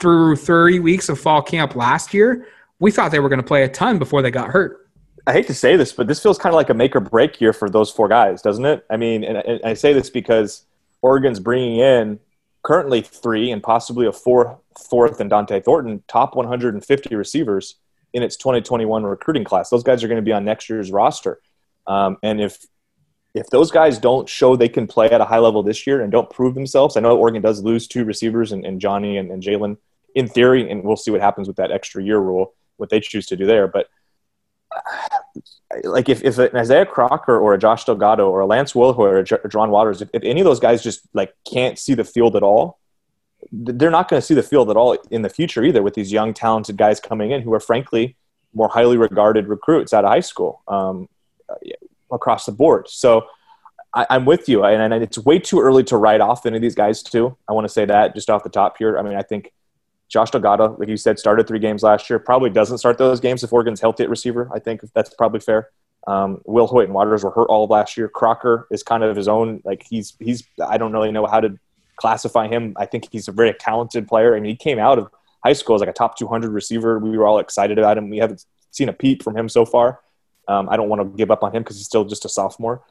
through 0.00 0.36
30 0.36 0.80
weeks 0.80 1.08
of 1.08 1.18
fall 1.18 1.42
camp 1.42 1.74
last 1.74 2.12
year, 2.12 2.46
we 2.78 2.90
thought 2.90 3.10
they 3.10 3.18
were 3.18 3.28
going 3.28 3.40
to 3.40 3.46
play 3.46 3.64
a 3.64 3.68
ton 3.68 3.98
before 3.98 4.22
they 4.22 4.30
got 4.30 4.50
hurt. 4.50 4.85
I 5.26 5.32
hate 5.32 5.48
to 5.48 5.54
say 5.54 5.76
this, 5.76 5.92
but 5.92 6.06
this 6.06 6.22
feels 6.22 6.38
kind 6.38 6.54
of 6.54 6.56
like 6.56 6.70
a 6.70 6.74
make 6.74 6.94
or 6.94 7.00
break 7.00 7.40
year 7.40 7.52
for 7.52 7.68
those 7.68 7.90
four 7.90 8.06
guys, 8.06 8.42
doesn't 8.42 8.64
it? 8.64 8.86
I 8.88 8.96
mean, 8.96 9.24
and 9.24 9.60
I 9.64 9.74
say 9.74 9.92
this 9.92 10.08
because 10.08 10.64
Oregon's 11.02 11.40
bringing 11.40 11.78
in 11.78 12.20
currently 12.62 13.00
three 13.02 13.50
and 13.50 13.62
possibly 13.62 14.06
a 14.06 14.12
fourth 14.12 15.20
and 15.20 15.30
Dante 15.30 15.60
Thornton, 15.60 16.02
top 16.06 16.36
150 16.36 17.14
receivers 17.16 17.76
in 18.12 18.22
its 18.22 18.36
2021 18.36 19.04
recruiting 19.04 19.44
class. 19.44 19.68
Those 19.68 19.82
guys 19.82 20.04
are 20.04 20.08
going 20.08 20.16
to 20.16 20.22
be 20.22 20.32
on 20.32 20.44
next 20.44 20.70
year's 20.70 20.90
roster. 20.90 21.40
Um, 21.86 22.18
and 22.22 22.40
if 22.40 22.64
if 23.34 23.50
those 23.50 23.70
guys 23.70 23.98
don't 23.98 24.26
show 24.28 24.56
they 24.56 24.68
can 24.68 24.86
play 24.86 25.10
at 25.10 25.20
a 25.20 25.24
high 25.26 25.38
level 25.38 25.62
this 25.62 25.86
year 25.86 26.00
and 26.00 26.10
don't 26.10 26.30
prove 26.30 26.54
themselves, 26.54 26.96
I 26.96 27.00
know 27.00 27.18
Oregon 27.18 27.42
does 27.42 27.62
lose 27.62 27.86
two 27.86 28.06
receivers 28.06 28.50
and, 28.50 28.64
and 28.64 28.80
Johnny 28.80 29.18
and, 29.18 29.30
and 29.30 29.42
Jaylon 29.42 29.76
in 30.14 30.26
theory, 30.26 30.70
and 30.70 30.82
we'll 30.82 30.96
see 30.96 31.10
what 31.10 31.20
happens 31.20 31.46
with 31.46 31.58
that 31.58 31.70
extra 31.70 32.02
year 32.02 32.18
rule, 32.18 32.54
what 32.78 32.88
they 32.88 32.98
choose 32.98 33.26
to 33.26 33.36
do 33.36 33.44
there. 33.44 33.68
But 33.68 33.88
like 35.84 36.08
if, 36.08 36.22
if 36.22 36.38
an 36.38 36.56
Isaiah 36.56 36.86
Crocker 36.86 37.38
or 37.38 37.54
a 37.54 37.58
Josh 37.58 37.84
Delgado 37.84 38.30
or 38.30 38.40
a 38.40 38.46
Lance 38.46 38.72
Wilhoit 38.72 38.98
or 38.98 39.18
a 39.18 39.24
Jerron 39.24 39.70
Waters, 39.70 40.02
if, 40.02 40.08
if 40.12 40.22
any 40.22 40.40
of 40.40 40.44
those 40.44 40.60
guys 40.60 40.82
just 40.82 41.00
like 41.12 41.34
can't 41.50 41.78
see 41.78 41.94
the 41.94 42.04
field 42.04 42.36
at 42.36 42.42
all, 42.42 42.78
they're 43.52 43.90
not 43.90 44.08
going 44.08 44.20
to 44.20 44.26
see 44.26 44.34
the 44.34 44.42
field 44.42 44.70
at 44.70 44.76
all 44.76 44.96
in 45.10 45.22
the 45.22 45.28
future 45.28 45.62
either 45.64 45.82
with 45.82 45.94
these 45.94 46.12
young 46.12 46.34
talented 46.34 46.76
guys 46.76 47.00
coming 47.00 47.30
in 47.30 47.42
who 47.42 47.52
are 47.52 47.60
frankly 47.60 48.16
more 48.54 48.68
highly 48.68 48.96
regarded 48.96 49.48
recruits 49.48 49.92
out 49.92 50.04
of 50.04 50.10
high 50.10 50.20
school. 50.20 50.62
Um, 50.66 51.08
across 52.10 52.46
the 52.46 52.52
board. 52.52 52.88
So 52.88 53.26
I, 53.94 54.06
am 54.10 54.24
with 54.24 54.48
you, 54.48 54.64
and, 54.64 54.92
and, 54.92 55.02
it's 55.02 55.18
way 55.18 55.38
too 55.38 55.60
early 55.60 55.82
to 55.84 55.96
write 55.96 56.20
off 56.20 56.44
any 56.44 56.56
of 56.56 56.62
these 56.62 56.74
guys 56.74 57.02
too. 57.02 57.36
I 57.48 57.52
want 57.52 57.64
to 57.64 57.72
say 57.72 57.84
that 57.86 58.14
just 58.14 58.28
off 58.28 58.42
the 58.42 58.50
top 58.50 58.76
here. 58.78 58.98
I 58.98 59.02
mean, 59.02 59.16
I 59.16 59.22
think 59.22 59.52
Josh 60.08 60.30
Delgado, 60.30 60.76
like 60.78 60.88
you 60.88 60.96
said, 60.96 61.18
started 61.18 61.48
three 61.48 61.58
games 61.58 61.82
last 61.82 62.08
year. 62.08 62.18
Probably 62.18 62.50
doesn't 62.50 62.78
start 62.78 62.98
those 62.98 63.20
games 63.20 63.42
if 63.42 63.52
Oregon's 63.52 63.80
healthy 63.80 64.04
at 64.04 64.10
receiver. 64.10 64.48
I 64.54 64.60
think 64.60 64.82
that's 64.94 65.12
probably 65.14 65.40
fair. 65.40 65.70
Um, 66.06 66.40
Hoyt 66.46 66.84
and 66.84 66.94
Waters 66.94 67.24
were 67.24 67.32
hurt 67.32 67.48
all 67.48 67.64
of 67.64 67.70
last 67.70 67.96
year. 67.96 68.08
Crocker 68.08 68.68
is 68.70 68.82
kind 68.82 69.02
of 69.02 69.16
his 69.16 69.26
own. 69.26 69.60
Like 69.64 69.84
he's 69.88 70.16
he's 70.20 70.44
I 70.64 70.78
don't 70.78 70.92
really 70.92 71.10
know 71.10 71.26
how 71.26 71.40
to 71.40 71.58
classify 71.96 72.46
him. 72.46 72.74
I 72.76 72.86
think 72.86 73.08
he's 73.10 73.26
a 73.26 73.32
very 73.32 73.52
talented 73.54 74.06
player. 74.06 74.36
I 74.36 74.40
mean, 74.40 74.50
he 74.50 74.56
came 74.56 74.78
out 74.78 74.98
of 74.98 75.10
high 75.44 75.54
school 75.54 75.74
as 75.74 75.80
like 75.80 75.90
a 75.90 75.92
top 75.92 76.16
200 76.16 76.52
receiver. 76.52 76.98
We 76.98 77.16
were 77.18 77.26
all 77.26 77.38
excited 77.38 77.78
about 77.78 77.98
him. 77.98 78.08
We 78.08 78.18
haven't 78.18 78.44
seen 78.70 78.88
a 78.88 78.92
peep 78.92 79.22
from 79.22 79.36
him 79.36 79.48
so 79.48 79.64
far. 79.64 80.00
Um, 80.46 80.68
I 80.68 80.76
don't 80.76 80.88
want 80.88 81.02
to 81.02 81.16
give 81.16 81.32
up 81.32 81.42
on 81.42 81.52
him 81.52 81.62
because 81.62 81.76
he's 81.76 81.86
still 81.86 82.04
just 82.04 82.24
a 82.24 82.28
sophomore. 82.28 82.82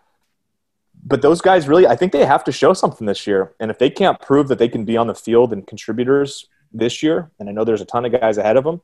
But 1.05 1.21
those 1.21 1.39
guys 1.39 1.67
really, 1.67 1.87
I 1.87 1.95
think 1.95 2.11
they 2.11 2.25
have 2.25 2.43
to 2.45 2.51
show 2.51 2.73
something 2.73 3.05
this 3.05 3.27
year. 3.27 3.53
And 3.59 3.69
if 3.69 3.77
they 3.77 3.89
can't 3.89 4.19
prove 4.19 4.47
that 4.47 4.57
they 4.57 4.67
can 4.67 4.83
be 4.83 4.97
on 4.97 5.07
the 5.07 5.15
field 5.15 5.53
and 5.53 5.65
contributors 5.65 6.47
this 6.77 7.01
year, 7.01 7.31
and 7.39 7.49
I 7.49 7.51
know 7.51 7.63
there's 7.63 7.81
a 7.81 7.85
ton 7.85 8.05
of 8.05 8.11
guys 8.11 8.37
ahead 8.37 8.57
of 8.57 8.63
them, 8.63 8.81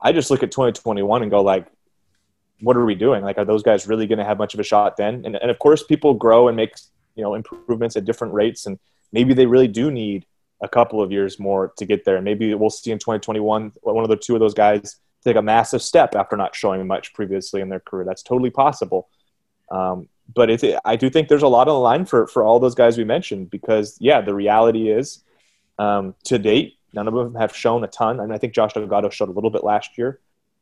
I 0.00 0.12
just 0.12 0.30
look 0.30 0.42
at 0.42 0.50
2021 0.50 1.22
and 1.22 1.30
go 1.30 1.42
like, 1.42 1.66
what 2.60 2.76
are 2.76 2.84
we 2.84 2.94
doing? 2.94 3.22
Like, 3.22 3.38
are 3.38 3.44
those 3.44 3.62
guys 3.62 3.86
really 3.86 4.06
going 4.06 4.18
to 4.18 4.24
have 4.24 4.38
much 4.38 4.54
of 4.54 4.60
a 4.60 4.64
shot 4.64 4.96
then? 4.96 5.22
And, 5.24 5.36
and 5.36 5.50
of 5.50 5.58
course, 5.58 5.82
people 5.82 6.14
grow 6.14 6.48
and 6.48 6.56
make 6.56 6.74
you 7.14 7.22
know 7.22 7.34
improvements 7.34 7.96
at 7.96 8.04
different 8.04 8.34
rates, 8.34 8.66
and 8.66 8.78
maybe 9.12 9.34
they 9.34 9.46
really 9.46 9.68
do 9.68 9.90
need 9.90 10.26
a 10.62 10.68
couple 10.68 11.00
of 11.00 11.12
years 11.12 11.38
more 11.38 11.72
to 11.76 11.86
get 11.86 12.04
there. 12.04 12.20
Maybe 12.20 12.52
we'll 12.54 12.70
see 12.70 12.90
in 12.90 12.98
2021 12.98 13.72
one 13.82 14.04
of 14.04 14.10
the 14.10 14.16
two 14.16 14.34
of 14.34 14.40
those 14.40 14.54
guys 14.54 14.96
take 15.24 15.36
a 15.36 15.42
massive 15.42 15.82
step 15.82 16.14
after 16.14 16.36
not 16.36 16.54
showing 16.54 16.86
much 16.86 17.12
previously 17.12 17.60
in 17.60 17.68
their 17.68 17.80
career. 17.80 18.04
That's 18.04 18.22
totally 18.22 18.50
possible. 18.50 19.08
Um, 19.70 20.08
but 20.34 20.50
it's, 20.50 20.64
I 20.84 20.96
do 20.96 21.10
think 21.10 21.28
there's 21.28 21.42
a 21.42 21.48
lot 21.48 21.68
on 21.68 21.74
the 21.74 21.80
line 21.80 22.04
for, 22.04 22.26
for 22.26 22.42
all 22.42 22.60
those 22.60 22.74
guys 22.74 22.98
we 22.98 23.04
mentioned 23.04 23.50
because, 23.50 23.96
yeah, 24.00 24.20
the 24.20 24.34
reality 24.34 24.90
is 24.90 25.24
um, 25.78 26.14
to 26.24 26.38
date, 26.38 26.77
none 26.92 27.08
of 27.08 27.14
them 27.14 27.34
have 27.34 27.54
shown 27.54 27.84
a 27.84 27.88
ton. 27.88 28.20
I 28.20 28.24
mean, 28.24 28.32
I 28.32 28.38
think 28.38 28.54
Josh 28.54 28.72
Delgado 28.72 29.10
showed 29.10 29.28
a 29.28 29.32
little 29.32 29.50
bit 29.50 29.64
last 29.64 29.98
year, 29.98 30.20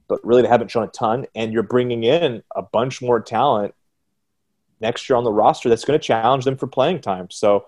but 0.08 0.24
really 0.24 0.42
they 0.42 0.48
haven't 0.48 0.70
shown 0.70 0.84
a 0.84 0.88
ton. 0.88 1.26
And 1.34 1.52
you're 1.52 1.62
bringing 1.62 2.04
in 2.04 2.42
a 2.54 2.62
bunch 2.62 3.00
more 3.02 3.20
talent 3.20 3.74
next 4.80 5.08
year 5.08 5.16
on 5.16 5.24
the 5.24 5.32
roster 5.32 5.68
that's 5.68 5.84
going 5.84 5.98
to 5.98 6.04
challenge 6.04 6.44
them 6.44 6.56
for 6.56 6.66
playing 6.66 7.00
time. 7.00 7.30
So, 7.30 7.66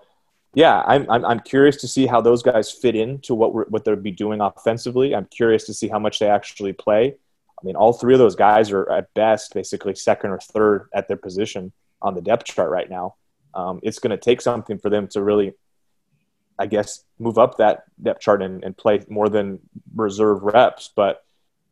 yeah, 0.53 0.81
I'm, 0.85 1.09
I'm, 1.09 1.25
I'm 1.25 1.39
curious 1.39 1.77
to 1.77 1.87
see 1.87 2.05
how 2.05 2.21
those 2.21 2.43
guys 2.43 2.71
fit 2.71 2.95
into 2.95 3.35
what 3.35 3.53
we're, 3.53 3.65
what 3.65 3.85
they'll 3.85 3.95
be 3.95 4.11
doing 4.11 4.41
offensively. 4.41 5.15
I'm 5.15 5.25
curious 5.25 5.65
to 5.65 5.73
see 5.73 5.87
how 5.87 5.99
much 5.99 6.19
they 6.19 6.29
actually 6.29 6.73
play. 6.73 7.15
I 7.61 7.65
mean, 7.65 7.75
all 7.75 7.93
three 7.93 8.13
of 8.13 8.19
those 8.19 8.35
guys 8.35 8.71
are 8.71 8.89
at 8.91 9.13
best 9.13 9.53
basically 9.53 9.95
second 9.95 10.31
or 10.31 10.39
third 10.39 10.89
at 10.93 11.07
their 11.07 11.17
position 11.17 11.71
on 12.01 12.15
the 12.15 12.21
depth 12.21 12.45
chart 12.45 12.69
right 12.69 12.89
now. 12.89 13.15
Um, 13.53 13.79
it's 13.83 13.99
going 13.99 14.11
to 14.11 14.17
take 14.17 14.41
something 14.41 14.77
for 14.77 14.89
them 14.89 15.07
to 15.09 15.21
really, 15.21 15.53
I 16.59 16.65
guess, 16.65 17.03
move 17.17 17.37
up 17.37 17.57
that 17.57 17.83
depth 18.01 18.21
chart 18.21 18.41
and, 18.41 18.63
and 18.63 18.77
play 18.77 19.01
more 19.09 19.29
than 19.29 19.59
reserve 19.95 20.43
reps. 20.43 20.91
But 20.95 21.23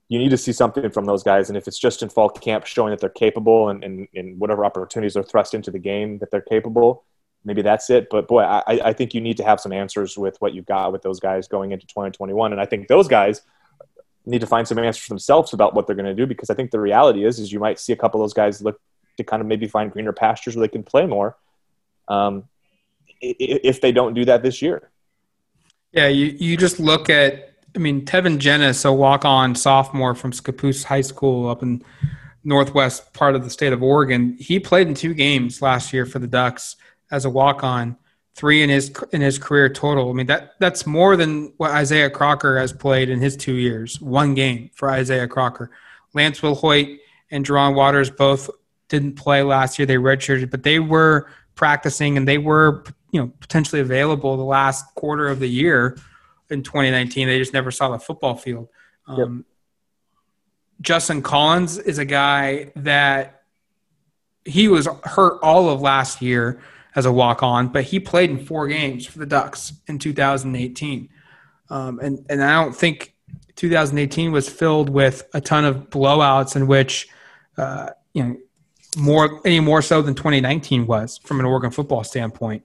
you 0.09 0.17
need 0.17 0.29
to 0.29 0.37
see 0.37 0.53
something 0.53 0.89
from 0.89 1.05
those 1.05 1.23
guys. 1.23 1.49
And 1.49 1.57
if 1.57 1.67
it's 1.67 1.77
just 1.77 2.01
in 2.01 2.09
fall 2.09 2.29
camp 2.29 2.65
showing 2.65 2.91
that 2.91 2.99
they're 2.99 3.09
capable 3.09 3.69
and, 3.69 3.83
and, 3.83 4.07
and 4.15 4.39
whatever 4.39 4.65
opportunities 4.65 5.17
are 5.17 5.23
thrust 5.23 5.53
into 5.53 5.69
the 5.69 5.79
game 5.79 6.19
that 6.19 6.31
they're 6.31 6.41
capable, 6.41 7.03
maybe 7.43 7.61
that's 7.61 7.89
it. 7.89 8.07
But 8.09 8.27
boy, 8.27 8.41
I, 8.41 8.63
I 8.67 8.93
think 8.93 9.13
you 9.13 9.21
need 9.21 9.37
to 9.37 9.43
have 9.43 9.59
some 9.59 9.73
answers 9.73 10.17
with 10.17 10.37
what 10.39 10.53
you've 10.53 10.65
got 10.65 10.93
with 10.93 11.01
those 11.01 11.19
guys 11.19 11.47
going 11.47 11.73
into 11.73 11.85
2021. 11.87 12.53
And 12.53 12.61
I 12.61 12.65
think 12.65 12.87
those 12.87 13.09
guys 13.09 13.41
need 14.25 14.41
to 14.41 14.47
find 14.47 14.67
some 14.67 14.79
answers 14.79 15.07
themselves 15.07 15.53
about 15.53 15.73
what 15.73 15.87
they're 15.87 15.95
going 15.95 16.05
to 16.05 16.13
do 16.13 16.25
because 16.25 16.49
I 16.49 16.53
think 16.53 16.71
the 16.71 16.79
reality 16.79 17.25
is 17.25 17.39
is 17.39 17.51
you 17.51 17.59
might 17.59 17.79
see 17.79 17.93
a 17.93 17.95
couple 17.95 18.21
of 18.21 18.23
those 18.25 18.33
guys 18.33 18.61
look 18.61 18.79
to 19.17 19.23
kind 19.23 19.41
of 19.41 19.47
maybe 19.47 19.67
find 19.67 19.91
greener 19.91 20.13
pastures 20.13 20.55
where 20.55 20.67
they 20.67 20.71
can 20.71 20.83
play 20.83 21.05
more 21.05 21.37
um, 22.07 22.43
if 23.21 23.81
they 23.81 23.91
don't 23.91 24.13
do 24.13 24.25
that 24.25 24.43
this 24.43 24.61
year. 24.61 24.91
Yeah, 25.91 26.07
you, 26.07 26.35
you 26.37 26.57
just 26.57 26.79
look 26.79 27.09
at 27.09 27.47
I 27.75 27.79
mean, 27.79 28.05
Tevin 28.05 28.39
Jennis, 28.39 28.85
a 28.85 28.91
walk 28.91 29.23
on 29.23 29.53
sophomore 29.53 30.15
from 30.15 30.31
Scappoose 30.31 30.83
High 30.83 31.01
School 31.01 31.47
up 31.47 31.61
in 31.61 31.83
northwest 32.43 33.13
part 33.13 33.35
of 33.35 33.43
the 33.43 33.49
state 33.49 33.73
of 33.73 33.83
Oregon, 33.83 34.35
he 34.39 34.59
played 34.59 34.87
in 34.87 34.95
two 34.95 35.13
games 35.13 35.61
last 35.61 35.93
year 35.93 36.05
for 36.05 36.17
the 36.17 36.27
Ducks 36.27 36.75
as 37.11 37.25
a 37.25 37.29
walk 37.29 37.63
on, 37.63 37.97
three 38.35 38.63
in 38.63 38.69
his 38.69 38.91
in 39.11 39.21
his 39.21 39.37
career 39.37 39.69
total. 39.69 40.09
I 40.09 40.13
mean 40.13 40.25
that 40.27 40.53
that's 40.59 40.87
more 40.87 41.15
than 41.15 41.53
what 41.57 41.71
Isaiah 41.71 42.09
Crocker 42.09 42.57
has 42.57 42.73
played 42.73 43.09
in 43.09 43.19
his 43.19 43.35
two 43.35 43.55
years. 43.55 44.01
One 44.01 44.33
game 44.33 44.71
for 44.73 44.89
Isaiah 44.89 45.27
Crocker. 45.27 45.69
Lance 46.13 46.39
Wilhoit 46.39 46.97
and 47.29 47.45
Jerron 47.45 47.75
Waters 47.75 48.09
both 48.09 48.49
didn't 48.87 49.17
play 49.17 49.43
last 49.43 49.77
year. 49.77 49.85
They 49.85 49.97
redshirted, 49.97 50.49
but 50.49 50.63
they 50.63 50.79
were 50.79 51.29
practicing 51.55 52.17
and 52.17 52.27
they 52.27 52.37
were 52.37 52.85
you 53.11 53.21
know 53.21 53.31
potentially 53.39 53.81
available 53.81 54.37
the 54.37 54.43
last 54.43 54.93
quarter 54.95 55.27
of 55.27 55.39
the 55.39 55.47
year 55.47 55.97
in 56.49 56.63
2019. 56.63 57.27
They 57.27 57.39
just 57.39 57.53
never 57.53 57.71
saw 57.71 57.89
the 57.89 57.99
football 57.99 58.35
field. 58.35 58.69
Um, 59.07 59.37
yep. 59.37 59.45
Justin 60.81 61.21
Collins 61.21 61.77
is 61.77 61.97
a 61.97 62.05
guy 62.05 62.71
that 62.75 63.41
he 64.45 64.67
was 64.67 64.87
hurt 65.03 65.39
all 65.41 65.69
of 65.69 65.81
last 65.81 66.21
year 66.21 66.61
as 66.95 67.05
a 67.05 67.11
walk 67.11 67.43
on, 67.43 67.67
but 67.67 67.83
he 67.83 67.99
played 67.99 68.29
in 68.29 68.43
four 68.43 68.67
games 68.67 69.05
for 69.05 69.19
the 69.19 69.25
Ducks 69.25 69.73
in 69.87 69.99
2018. 69.99 71.09
Um, 71.69 71.99
and, 71.99 72.25
and 72.29 72.43
I 72.43 72.63
don't 72.63 72.75
think 72.75 73.13
2018 73.55 74.31
was 74.31 74.47
filled 74.47 74.89
with 74.89 75.27
a 75.33 75.41
ton 75.41 75.65
of 75.65 75.89
blowouts 75.89 76.55
in 76.55 76.67
which, 76.67 77.07
uh, 77.57 77.89
you 78.13 78.23
know, 78.23 78.37
more 78.97 79.41
any 79.45 79.59
more 79.59 79.81
so 79.81 80.01
than 80.01 80.15
2019 80.15 80.87
was 80.87 81.19
from 81.19 81.39
an 81.39 81.45
Oregon 81.45 81.69
football 81.69 82.03
standpoint. 82.03 82.63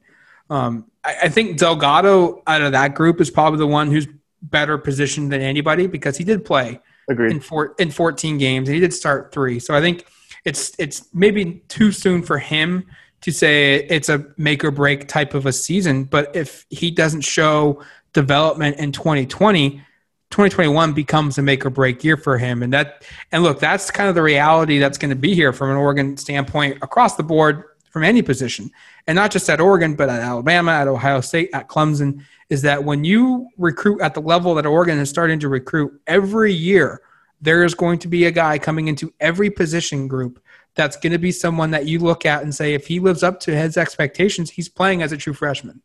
Um, 0.52 0.90
I, 1.02 1.16
I, 1.22 1.28
think 1.30 1.56
Delgado 1.56 2.42
out 2.46 2.60
of 2.60 2.72
that 2.72 2.94
group 2.94 3.22
is 3.22 3.30
probably 3.30 3.58
the 3.58 3.66
one 3.66 3.90
who's 3.90 4.06
better 4.42 4.76
positioned 4.76 5.32
than 5.32 5.40
anybody 5.40 5.86
because 5.86 6.18
he 6.18 6.24
did 6.24 6.44
play 6.44 6.78
Agreed. 7.08 7.32
in 7.32 7.40
four, 7.40 7.74
in 7.78 7.90
14 7.90 8.36
games 8.36 8.68
and 8.68 8.74
he 8.74 8.80
did 8.80 8.92
start 8.92 9.32
three. 9.32 9.58
So 9.58 9.74
I 9.74 9.80
think 9.80 10.04
it's 10.44 10.72
it's 10.78 11.08
maybe 11.14 11.62
too 11.68 11.90
soon 11.90 12.22
for 12.22 12.38
him 12.38 12.86
to 13.22 13.32
say 13.32 13.76
it's 13.88 14.10
a 14.10 14.26
make 14.36 14.62
or 14.62 14.70
break 14.70 15.08
type 15.08 15.32
of 15.32 15.46
a 15.46 15.52
season. 15.52 16.04
But 16.04 16.36
if 16.36 16.66
he 16.68 16.90
doesn't 16.90 17.22
show 17.22 17.82
development 18.12 18.76
in 18.76 18.92
2020, 18.92 19.70
2021 19.70 20.92
becomes 20.92 21.38
a 21.38 21.42
make 21.42 21.64
or 21.64 21.70
break 21.70 22.04
year 22.04 22.18
for 22.18 22.36
him. 22.36 22.62
And 22.62 22.74
that 22.74 23.06
and 23.30 23.42
look, 23.42 23.58
that's 23.58 23.90
kind 23.90 24.10
of 24.10 24.14
the 24.14 24.22
reality 24.22 24.78
that's 24.78 24.98
going 24.98 25.08
to 25.08 25.16
be 25.16 25.34
here 25.34 25.54
from 25.54 25.70
an 25.70 25.78
Oregon 25.78 26.18
standpoint 26.18 26.76
across 26.82 27.16
the 27.16 27.22
board 27.22 27.64
from 27.92 28.02
any 28.04 28.22
position 28.22 28.70
and 29.06 29.14
not 29.14 29.30
just 29.30 29.48
at 29.50 29.60
Oregon, 29.60 29.94
but 29.94 30.08
at 30.08 30.20
Alabama, 30.20 30.72
at 30.72 30.88
Ohio 30.88 31.20
State, 31.20 31.50
at 31.52 31.68
Clemson, 31.68 32.24
is 32.48 32.62
that 32.62 32.82
when 32.82 33.04
you 33.04 33.48
recruit 33.58 34.00
at 34.00 34.14
the 34.14 34.20
level 34.20 34.54
that 34.54 34.66
Oregon 34.66 34.98
is 34.98 35.10
starting 35.10 35.38
to 35.40 35.48
recruit 35.48 36.00
every 36.06 36.52
year, 36.52 37.02
there 37.42 37.64
is 37.64 37.74
going 37.74 37.98
to 37.98 38.08
be 38.08 38.24
a 38.24 38.30
guy 38.30 38.58
coming 38.58 38.88
into 38.88 39.12
every 39.20 39.50
position 39.50 40.08
group 40.08 40.42
that's 40.74 40.96
going 40.96 41.12
to 41.12 41.18
be 41.18 41.30
someone 41.30 41.70
that 41.72 41.86
you 41.86 41.98
look 41.98 42.24
at 42.24 42.42
and 42.42 42.54
say, 42.54 42.72
if 42.72 42.86
he 42.86 42.98
lives 42.98 43.22
up 43.22 43.40
to 43.40 43.54
his 43.54 43.76
expectations, 43.76 44.50
he's 44.50 44.70
playing 44.70 45.02
as 45.02 45.12
a 45.12 45.16
true 45.18 45.34
freshman. 45.34 45.82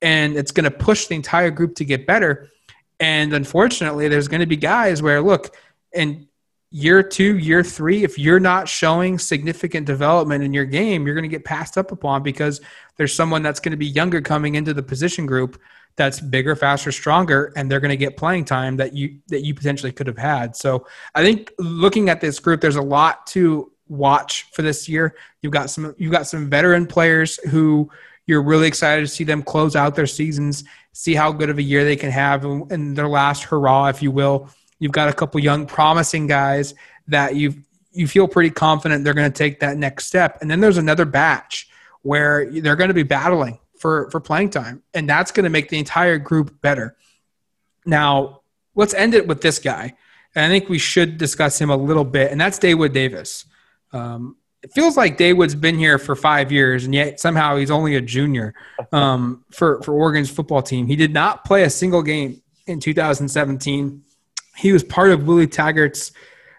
And 0.00 0.36
it's 0.36 0.52
going 0.52 0.64
to 0.64 0.70
push 0.70 1.06
the 1.06 1.16
entire 1.16 1.50
group 1.50 1.74
to 1.76 1.84
get 1.84 2.06
better. 2.06 2.48
And 3.00 3.32
unfortunately, 3.32 4.06
there's 4.06 4.28
going 4.28 4.40
to 4.40 4.46
be 4.46 4.56
guys 4.56 5.02
where, 5.02 5.20
look, 5.20 5.56
and 5.92 6.28
year 6.72 7.02
two, 7.02 7.36
year 7.36 7.62
three, 7.62 8.02
if 8.02 8.18
you're 8.18 8.40
not 8.40 8.66
showing 8.66 9.18
significant 9.18 9.86
development 9.86 10.42
in 10.42 10.54
your 10.54 10.64
game, 10.64 11.06
you're 11.06 11.14
going 11.14 11.22
to 11.22 11.28
get 11.28 11.44
passed 11.44 11.76
up 11.76 11.92
upon 11.92 12.22
because 12.22 12.62
there's 12.96 13.14
someone 13.14 13.42
that's 13.42 13.60
going 13.60 13.72
to 13.72 13.76
be 13.76 13.86
younger 13.86 14.22
coming 14.22 14.54
into 14.54 14.72
the 14.72 14.82
position 14.82 15.26
group 15.26 15.60
that's 15.96 16.18
bigger, 16.18 16.56
faster, 16.56 16.90
stronger, 16.90 17.52
and 17.56 17.70
they're 17.70 17.78
going 17.78 17.90
to 17.90 17.96
get 17.96 18.16
playing 18.16 18.46
time 18.46 18.78
that 18.78 18.94
you 18.94 19.18
that 19.28 19.42
you 19.42 19.54
potentially 19.54 19.92
could 19.92 20.06
have 20.06 20.16
had. 20.16 20.56
So 20.56 20.86
I 21.14 21.22
think 21.22 21.52
looking 21.58 22.08
at 22.08 22.22
this 22.22 22.38
group, 22.38 22.62
there's 22.62 22.76
a 22.76 22.82
lot 22.82 23.26
to 23.28 23.70
watch 23.88 24.44
for 24.52 24.62
this 24.62 24.88
year. 24.88 25.14
You've 25.42 25.52
got 25.52 25.68
some 25.68 25.94
you've 25.98 26.12
got 26.12 26.26
some 26.26 26.48
veteran 26.48 26.86
players 26.86 27.36
who 27.50 27.90
you're 28.26 28.42
really 28.42 28.66
excited 28.66 29.02
to 29.02 29.08
see 29.08 29.24
them 29.24 29.42
close 29.42 29.76
out 29.76 29.94
their 29.94 30.06
seasons, 30.06 30.64
see 30.92 31.14
how 31.14 31.32
good 31.32 31.50
of 31.50 31.58
a 31.58 31.62
year 31.62 31.84
they 31.84 31.96
can 31.96 32.10
have 32.10 32.46
in 32.46 32.94
their 32.94 33.08
last 33.08 33.42
hurrah, 33.42 33.88
if 33.88 34.00
you 34.00 34.10
will 34.10 34.48
You've 34.82 34.90
got 34.90 35.08
a 35.08 35.12
couple 35.12 35.38
young, 35.38 35.64
promising 35.64 36.26
guys 36.26 36.74
that 37.06 37.36
you 37.36 37.54
you 37.92 38.08
feel 38.08 38.26
pretty 38.26 38.50
confident 38.50 39.04
they're 39.04 39.14
going 39.14 39.30
to 39.30 39.38
take 39.38 39.60
that 39.60 39.76
next 39.76 40.06
step. 40.06 40.38
And 40.40 40.50
then 40.50 40.58
there's 40.58 40.76
another 40.76 41.04
batch 41.04 41.68
where 42.00 42.50
they're 42.50 42.74
going 42.74 42.88
to 42.88 42.94
be 42.94 43.04
battling 43.04 43.60
for 43.78 44.10
for 44.10 44.18
playing 44.18 44.50
time, 44.50 44.82
and 44.92 45.08
that's 45.08 45.30
going 45.30 45.44
to 45.44 45.50
make 45.50 45.68
the 45.68 45.78
entire 45.78 46.18
group 46.18 46.60
better. 46.60 46.96
Now, 47.86 48.40
let's 48.74 48.92
end 48.92 49.14
it 49.14 49.28
with 49.28 49.40
this 49.40 49.60
guy. 49.60 49.94
And 50.34 50.44
I 50.44 50.48
think 50.48 50.68
we 50.68 50.78
should 50.78 51.16
discuss 51.16 51.60
him 51.60 51.70
a 51.70 51.76
little 51.76 52.04
bit, 52.04 52.32
and 52.32 52.40
that's 52.40 52.58
Daewood 52.58 52.92
Davis. 52.92 53.44
Um, 53.92 54.34
it 54.64 54.72
feels 54.72 54.96
like 54.96 55.16
Daewood's 55.16 55.54
been 55.54 55.78
here 55.78 55.96
for 55.96 56.16
five 56.16 56.50
years, 56.50 56.86
and 56.86 56.92
yet 56.92 57.20
somehow 57.20 57.56
he's 57.56 57.70
only 57.70 57.94
a 57.94 58.00
junior 58.00 58.52
um, 58.90 59.44
for 59.52 59.80
for 59.82 59.94
Oregon's 59.94 60.28
football 60.28 60.60
team. 60.60 60.88
He 60.88 60.96
did 60.96 61.12
not 61.12 61.44
play 61.44 61.62
a 61.62 61.70
single 61.70 62.02
game 62.02 62.42
in 62.66 62.80
2017. 62.80 64.02
He 64.56 64.72
was 64.72 64.84
part 64.84 65.10
of 65.10 65.26
Willie 65.26 65.46
Taggart's 65.46 66.12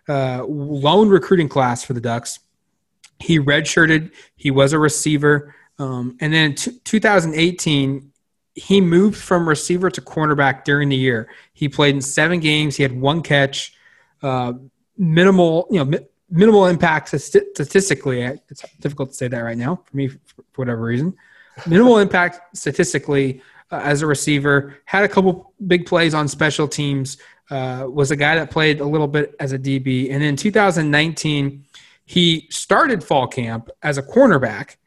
uh, 0.07 0.43
lone 0.45 1.09
recruiting 1.09 1.49
class 1.49 1.83
for 1.83 1.93
the 1.93 2.01
Ducks. 2.01 2.39
He 3.19 3.39
redshirted. 3.39 4.11
He 4.35 4.51
was 4.51 4.73
a 4.73 4.79
receiver. 4.79 5.55
Um, 5.79 6.17
and 6.19 6.33
then 6.33 6.51
in 6.51 6.55
t- 6.55 6.79
2018, 6.83 8.11
he 8.55 8.81
moved 8.81 9.17
from 9.17 9.47
receiver 9.47 9.89
to 9.89 10.01
cornerback 10.01 10.63
during 10.63 10.89
the 10.89 10.95
year. 10.95 11.29
He 11.53 11.69
played 11.69 11.95
in 11.95 12.01
seven 12.01 12.39
games. 12.39 12.75
He 12.75 12.83
had 12.83 12.99
one 12.99 13.21
catch, 13.21 13.73
uh, 14.21 14.53
minimal, 14.97 15.67
you 15.71 15.79
know, 15.79 15.85
mi- 15.85 16.05
minimal 16.29 16.67
impact 16.67 17.09
statistically. 17.09 18.21
It's 18.21 18.63
difficult 18.79 19.09
to 19.09 19.15
say 19.15 19.27
that 19.27 19.39
right 19.39 19.57
now 19.57 19.81
for 19.83 19.97
me 19.97 20.09
for 20.09 20.43
whatever 20.55 20.81
reason. 20.81 21.15
Minimal 21.67 21.99
impact 21.99 22.57
statistically 22.57 23.41
uh, 23.71 23.81
as 23.83 24.01
a 24.01 24.07
receiver. 24.07 24.77
Had 24.85 25.03
a 25.03 25.07
couple 25.07 25.53
big 25.65 25.85
plays 25.85 26.13
on 26.13 26.27
special 26.27 26.67
teams. 26.67 27.17
Uh, 27.53 27.85
was 27.87 28.09
a 28.09 28.15
guy 28.15 28.33
that 28.33 28.49
played 28.49 28.79
a 28.79 28.85
little 28.85 29.07
bit 29.07 29.35
as 29.39 29.51
a 29.51 29.59
DB. 29.59 30.11
And 30.11 30.23
in 30.23 30.35
2019, 30.35 31.63
he 32.03 32.47
started 32.49 33.03
fall 33.03 33.27
camp 33.27 33.69
as 33.83 33.99
a 33.99 34.01
cornerback, 34.01 34.77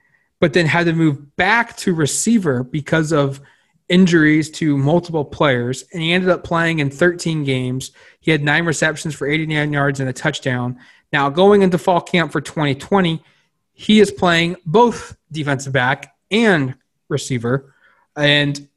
but 0.40 0.52
then 0.52 0.66
had 0.66 0.86
to 0.86 0.92
move 0.92 1.36
back 1.36 1.76
to 1.76 1.94
receiver 1.94 2.64
because 2.64 3.12
of 3.12 3.40
injuries 3.88 4.50
to 4.50 4.76
multiple 4.76 5.24
players. 5.24 5.84
And 5.92 6.02
he 6.02 6.12
ended 6.12 6.28
up 6.28 6.42
playing 6.42 6.80
in 6.80 6.90
13 6.90 7.44
games. 7.44 7.92
He 8.18 8.32
had 8.32 8.42
nine 8.42 8.64
receptions 8.64 9.14
for 9.14 9.28
89 9.28 9.72
yards 9.72 10.00
and 10.00 10.08
a 10.08 10.12
touchdown. 10.12 10.76
Now, 11.12 11.30
going 11.30 11.62
into 11.62 11.78
fall 11.78 12.00
camp 12.00 12.32
for 12.32 12.40
2020, 12.40 13.22
he 13.74 14.00
is 14.00 14.10
playing 14.10 14.56
both 14.66 15.16
defensive 15.30 15.72
back 15.72 16.16
and 16.32 16.74
receiver. 17.08 17.76
And 18.16 18.68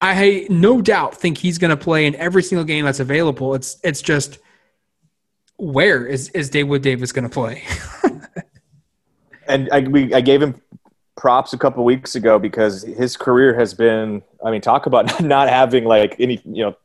I 0.00 0.46
no 0.48 0.80
doubt 0.80 1.16
think 1.16 1.38
he's 1.38 1.58
going 1.58 1.70
to 1.70 1.76
play 1.76 2.06
in 2.06 2.14
every 2.14 2.42
single 2.42 2.64
game 2.64 2.84
that's 2.84 3.00
available. 3.00 3.54
It's 3.54 3.78
it's 3.82 4.00
just 4.00 4.38
where 5.56 6.06
is 6.06 6.28
is 6.30 6.50
Daewood 6.50 6.82
Davis 6.82 7.12
going 7.12 7.28
to 7.28 7.32
play? 7.32 7.64
And 9.48 9.68
I, 9.72 9.80
we, 9.80 10.12
I 10.12 10.20
gave 10.20 10.42
him 10.42 10.60
props 11.16 11.52
a 11.52 11.58
couple 11.58 11.82
weeks 11.84 12.14
ago 12.14 12.38
because 12.38 12.82
his 12.82 13.16
career 13.16 13.58
has 13.58 13.74
been. 13.74 14.22
I 14.44 14.50
mean, 14.50 14.60
talk 14.60 14.86
about 14.86 15.20
not 15.24 15.48
having 15.48 15.84
like 15.84 16.14
any 16.20 16.40
you 16.44 16.64
know 16.64 16.76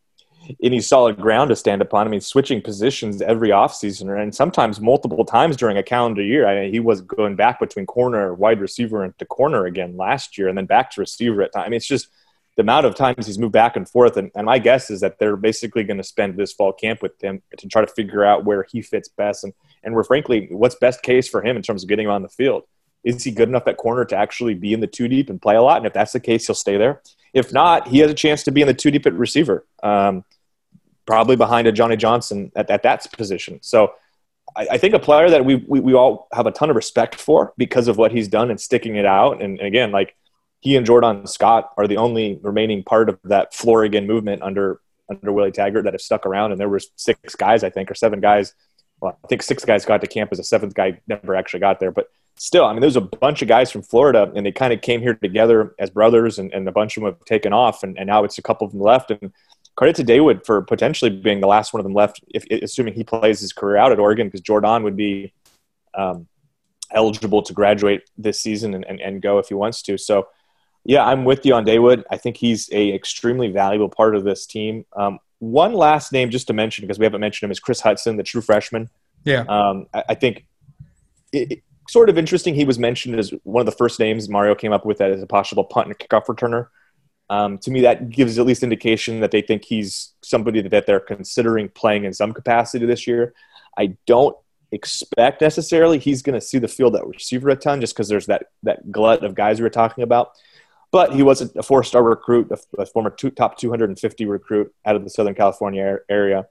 any 0.61 0.81
solid 0.81 1.17
ground 1.17 1.49
to 1.49 1.55
stand 1.55 1.81
upon. 1.81 2.07
I 2.07 2.09
mean, 2.09 2.21
switching 2.21 2.61
positions 2.61 3.21
every 3.21 3.49
offseason 3.49 4.17
and 4.21 4.33
sometimes 4.33 4.79
multiple 4.79 5.25
times 5.25 5.55
during 5.55 5.77
a 5.77 5.83
calendar 5.83 6.23
year. 6.23 6.47
I 6.47 6.61
mean, 6.61 6.73
he 6.73 6.79
was 6.79 7.01
going 7.01 7.35
back 7.35 7.59
between 7.59 7.85
corner, 7.85 8.33
wide 8.33 8.59
receiver, 8.59 9.03
and 9.03 9.17
to 9.19 9.25
corner 9.25 9.65
again 9.65 9.97
last 9.97 10.37
year, 10.37 10.47
and 10.47 10.57
then 10.57 10.65
back 10.65 10.91
to 10.91 11.01
receiver 11.01 11.41
at 11.41 11.53
time. 11.53 11.65
I 11.65 11.69
mean, 11.69 11.77
it's 11.77 11.87
just 11.87 12.07
the 12.55 12.61
amount 12.61 12.85
of 12.85 12.95
times 12.95 13.25
he's 13.25 13.39
moved 13.39 13.53
back 13.53 13.75
and 13.75 13.89
forth. 13.89 14.17
And, 14.17 14.31
and 14.35 14.45
my 14.45 14.59
guess 14.59 14.89
is 14.91 15.01
that 15.01 15.17
they're 15.19 15.35
basically 15.35 15.83
going 15.83 15.97
to 15.97 16.03
spend 16.03 16.37
this 16.37 16.53
fall 16.53 16.71
camp 16.71 17.01
with 17.01 17.19
him 17.21 17.41
to 17.57 17.67
try 17.67 17.83
to 17.83 17.91
figure 17.91 18.23
out 18.23 18.45
where 18.45 18.65
he 18.71 18.81
fits 18.81 19.09
best 19.09 19.43
and, 19.43 19.53
and 19.83 19.93
we're 19.95 20.03
frankly, 20.03 20.47
what's 20.51 20.75
best 20.75 21.01
case 21.01 21.27
for 21.27 21.43
him 21.43 21.55
in 21.55 21.63
terms 21.63 21.83
of 21.83 21.89
getting 21.89 22.07
on 22.07 22.21
the 22.21 22.29
field. 22.29 22.63
Is 23.03 23.23
he 23.23 23.31
good 23.31 23.49
enough 23.49 23.67
at 23.67 23.77
corner 23.77 24.05
to 24.05 24.15
actually 24.15 24.53
be 24.53 24.71
in 24.71 24.79
the 24.79 24.87
two 24.87 25.07
deep 25.07 25.29
and 25.29 25.41
play 25.41 25.55
a 25.55 25.61
lot? 25.61 25.77
And 25.77 25.85
if 25.85 25.93
that's 25.93 26.13
the 26.13 26.19
case, 26.19 26.47
he'll 26.47 26.55
stay 26.55 26.77
there. 26.77 27.01
If 27.33 27.51
not, 27.51 27.87
he 27.87 27.99
has 27.99 28.09
a 28.09 28.13
chance 28.13 28.43
to 28.43 28.51
be 28.51 28.61
in 28.61 28.67
the 28.67 28.73
two 28.73 28.91
deep 28.91 29.05
at 29.05 29.13
receiver, 29.13 29.65
um, 29.81 30.23
probably 31.05 31.35
behind 31.35 31.67
a 31.67 31.71
Johnny 31.71 31.97
Johnson 31.97 32.51
at, 32.55 32.69
at 32.69 32.83
that 32.83 33.11
position. 33.11 33.59
So 33.61 33.93
I, 34.55 34.67
I 34.71 34.77
think 34.77 34.93
a 34.93 34.99
player 34.99 35.29
that 35.31 35.43
we, 35.43 35.55
we, 35.55 35.79
we 35.81 35.93
all 35.93 36.27
have 36.31 36.45
a 36.45 36.51
ton 36.51 36.69
of 36.69 36.75
respect 36.75 37.15
for 37.15 37.53
because 37.57 37.87
of 37.87 37.97
what 37.97 38.11
he's 38.11 38.27
done 38.27 38.49
and 38.49 38.61
sticking 38.61 38.95
it 38.95 39.05
out. 39.05 39.41
And, 39.41 39.59
and 39.59 39.67
again, 39.67 39.91
like 39.91 40.15
he 40.63 40.77
and 40.77 40.85
Jordan 40.85 41.27
Scott 41.27 41.71
are 41.77 41.87
the 41.87 41.97
only 41.97 42.39
remaining 42.41 42.83
part 42.83 43.09
of 43.09 43.19
that 43.25 43.53
Floregon 43.53 44.07
movement 44.07 44.41
under 44.41 44.79
under 45.09 45.33
Willie 45.33 45.51
Taggart 45.51 45.83
that 45.83 45.93
have 45.93 46.01
stuck 46.01 46.25
around. 46.25 46.53
And 46.53 46.59
there 46.59 46.69
were 46.69 46.79
six 46.95 47.35
guys, 47.35 47.65
I 47.65 47.69
think, 47.69 47.91
or 47.91 47.95
seven 47.95 48.21
guys. 48.21 48.53
Well, 49.01 49.19
I 49.21 49.27
think 49.27 49.43
six 49.43 49.65
guys 49.65 49.83
got 49.83 49.99
to 49.99 50.07
campus. 50.07 50.39
A 50.39 50.43
seventh 50.43 50.73
guy 50.73 51.01
never 51.05 51.35
actually 51.35 51.59
got 51.59 51.81
there, 51.81 51.91
but 51.91 52.07
still, 52.37 52.63
I 52.63 52.71
mean, 52.71 52.79
there's 52.79 52.95
a 52.95 53.01
bunch 53.01 53.41
of 53.41 53.49
guys 53.49 53.69
from 53.71 53.81
Florida, 53.81 54.31
and 54.33 54.45
they 54.45 54.53
kind 54.53 54.71
of 54.71 54.79
came 54.79 55.01
here 55.01 55.15
together 55.15 55.75
as 55.77 55.89
brothers, 55.89 56.39
and, 56.39 56.53
and 56.53 56.65
a 56.65 56.71
bunch 56.71 56.95
of 56.95 57.03
them 57.03 57.11
have 57.11 57.25
taken 57.25 57.51
off, 57.51 57.83
and, 57.83 57.97
and 57.97 58.07
now 58.07 58.23
it's 58.23 58.37
a 58.37 58.41
couple 58.41 58.65
of 58.65 58.71
them 58.71 58.81
left. 58.81 59.11
And 59.11 59.33
credit 59.75 59.97
to 59.97 60.05
Daewood 60.05 60.45
for 60.45 60.61
potentially 60.61 61.11
being 61.11 61.41
the 61.41 61.47
last 61.47 61.73
one 61.73 61.81
of 61.81 61.83
them 61.83 61.93
left, 61.93 62.23
if, 62.33 62.45
assuming 62.63 62.93
he 62.93 63.03
plays 63.03 63.41
his 63.41 63.51
career 63.51 63.75
out 63.75 63.91
at 63.91 63.99
Oregon, 63.99 64.27
because 64.27 64.39
Jordan 64.39 64.83
would 64.83 64.95
be 64.95 65.33
um, 65.93 66.27
eligible 66.91 67.43
to 67.43 67.51
graduate 67.51 68.03
this 68.17 68.39
season 68.39 68.73
and, 68.73 68.85
and, 68.85 69.01
and 69.01 69.21
go 69.21 69.39
if 69.39 69.49
he 69.49 69.55
wants 69.55 69.81
to. 69.81 69.97
So 69.97 70.27
yeah, 70.85 71.05
I'm 71.05 71.23
with 71.23 71.45
you 71.45 71.53
on 71.53 71.65
Daewood. 71.65 72.03
I 72.09 72.17
think 72.17 72.37
he's 72.37 72.69
a 72.71 72.93
extremely 72.93 73.49
valuable 73.49 73.89
part 73.89 74.15
of 74.15 74.23
this 74.23 74.45
team. 74.45 74.85
Um, 74.95 75.19
one 75.39 75.73
last 75.73 76.11
name 76.11 76.29
just 76.29 76.47
to 76.47 76.53
mention 76.53 76.83
because 76.83 76.99
we 76.99 77.05
haven't 77.05 77.21
mentioned 77.21 77.47
him 77.47 77.51
is 77.51 77.59
Kris 77.59 77.81
Hutson, 77.81 78.17
the 78.17 78.23
true 78.23 78.41
freshman. 78.41 78.89
Yeah, 79.23 79.45
um, 79.47 79.87
I, 79.93 80.03
I, 80.09 80.13
think 80.15 80.45
it, 81.31 81.51
it, 81.51 81.63
sort 81.87 82.09
of 82.09 82.17
interesting. 82.17 82.55
He 82.55 82.65
was 82.65 82.79
mentioned 82.79 83.15
as 83.15 83.33
one 83.43 83.61
of 83.61 83.65
the 83.65 83.77
first 83.77 83.99
names 83.99 84.27
Mario 84.29 84.55
came 84.55 84.73
up 84.73 84.85
with 84.85 84.99
as 85.01 85.21
a 85.21 85.27
possible 85.27 85.63
punt 85.63 85.87
and 85.87 85.97
kickoff 85.97 86.25
returner. 86.25 86.67
Um, 87.29 87.57
to 87.59 87.71
me, 87.71 87.81
that 87.81 88.09
gives 88.09 88.37
at 88.37 88.45
least 88.45 88.63
indication 88.63 89.21
that 89.21 89.31
they 89.31 89.41
think 89.41 89.63
he's 89.63 90.13
somebody 90.21 90.61
that 90.61 90.85
they're 90.85 90.99
considering 90.99 91.69
playing 91.69 92.03
in 92.03 92.13
some 92.13 92.33
capacity 92.33 92.85
this 92.85 93.07
year. 93.07 93.33
I 93.77 93.97
don't 94.05 94.35
expect 94.71 95.41
necessarily 95.41 95.99
he's 95.99 96.21
going 96.21 96.39
to 96.39 96.45
see 96.45 96.57
the 96.57 96.67
field 96.67 96.95
at 96.95 97.05
receiver 97.05 97.49
a 97.49 97.55
ton 97.55 97.79
just 97.79 97.95
because 97.95 98.07
there's 98.07 98.25
that 98.25 98.47
that 98.63 98.91
glut 98.91 99.23
of 99.23 99.35
guys 99.35 99.59
we 99.59 99.63
were 99.63 99.69
talking 99.69 100.03
about. 100.03 100.31
But 100.93 101.13
he 101.15 101.23
was 101.23 101.41
a 101.41 101.63
four 101.63 101.83
star 101.83 102.03
recruit, 102.03 102.51
a, 102.77 102.85
former 102.85 103.09
two, 103.09 103.31
top 103.31 103.57
250 103.57 104.25
recruit 104.27 104.71
out 104.85 104.95
of 104.95 105.03
the 105.03 105.09
Southern 105.09 105.33
California 105.33 105.97
area. 106.07 106.45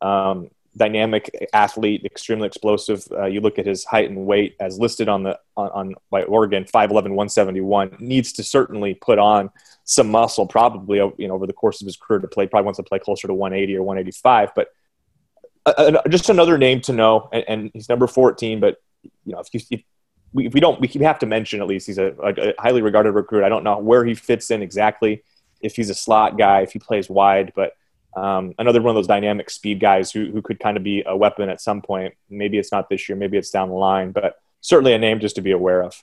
Um, 0.00 0.50
dynamic 0.76 1.48
athlete, 1.52 2.04
extremely 2.04 2.46
explosive. 2.46 3.02
Uh, 3.10 3.26
you 3.26 3.40
look 3.40 3.58
at 3.58 3.66
his 3.66 3.84
height 3.84 4.08
and 4.08 4.24
weight 4.24 4.54
as 4.60 4.78
listed 4.78 5.08
on 5.08 5.24
the 5.24 5.36
on, 5.56 5.70
on 5.70 5.94
by 6.10 6.22
Oregon, 6.22 6.62
5'11", 6.62 6.90
171. 6.90 7.96
Needs 7.98 8.32
to 8.34 8.44
certainly 8.44 8.94
put 8.94 9.18
on 9.18 9.50
some 9.82 10.08
muscle, 10.08 10.46
probably 10.46 10.98
you 11.18 11.26
know 11.26 11.34
over 11.34 11.48
the 11.48 11.52
course 11.52 11.82
of 11.82 11.86
his 11.86 11.96
career 11.96 12.20
to 12.20 12.28
play. 12.28 12.46
Probably 12.46 12.66
wants 12.66 12.76
to 12.76 12.84
play 12.84 13.00
closer 13.00 13.26
to 13.26 13.34
180 13.34 13.76
or 13.78 13.82
185. 13.82 14.54
But 14.54 14.68
uh, 15.66 16.08
just 16.08 16.30
another 16.30 16.56
name 16.56 16.80
to 16.82 16.92
know, 16.92 17.28
and, 17.32 17.44
and, 17.48 17.70
he's 17.74 17.88
number 17.88 18.06
14. 18.06 18.60
But 18.60 18.76
you 19.02 19.32
know 19.32 19.40
if 19.40 19.48
you 19.52 19.60
if 19.72 19.82
we, 20.32 20.48
we 20.48 20.60
don't, 20.60 20.80
we 20.80 20.88
have 21.04 21.18
to 21.20 21.26
mention 21.26 21.60
at 21.60 21.66
least 21.66 21.86
he's 21.86 21.98
a, 21.98 22.14
a, 22.22 22.54
highly 22.58 22.82
regarded 22.82 23.12
recruit. 23.12 23.44
I 23.44 23.48
don't 23.48 23.64
know 23.64 23.78
where 23.78 24.04
he 24.04 24.14
fits 24.14 24.50
in 24.50 24.62
exactly, 24.62 25.22
if 25.60 25.76
he's 25.76 25.90
a 25.90 25.94
slot 25.94 26.38
guy, 26.38 26.60
if 26.60 26.72
he 26.72 26.78
plays 26.78 27.08
wide, 27.08 27.52
but 27.54 27.72
um, 28.16 28.54
another 28.58 28.80
one 28.80 28.90
of 28.90 28.94
those 28.94 29.06
dynamic 29.06 29.50
speed 29.50 29.80
guys 29.80 30.10
who, 30.10 30.30
who 30.30 30.42
could 30.42 30.58
kind 30.58 30.76
of 30.76 30.82
be 30.82 31.02
a 31.06 31.16
weapon 31.16 31.48
at 31.48 31.60
some 31.60 31.82
point. 31.82 32.14
Maybe 32.28 32.58
it's 32.58 32.72
not 32.72 32.88
this 32.88 33.08
year, 33.08 33.16
maybe 33.16 33.38
it's 33.38 33.50
down 33.50 33.68
the 33.68 33.74
line, 33.74 34.12
but 34.12 34.36
certainly 34.60 34.92
a 34.92 34.98
name 34.98 35.20
just 35.20 35.36
to 35.36 35.42
be 35.42 35.52
aware 35.52 35.82
of. 35.82 36.02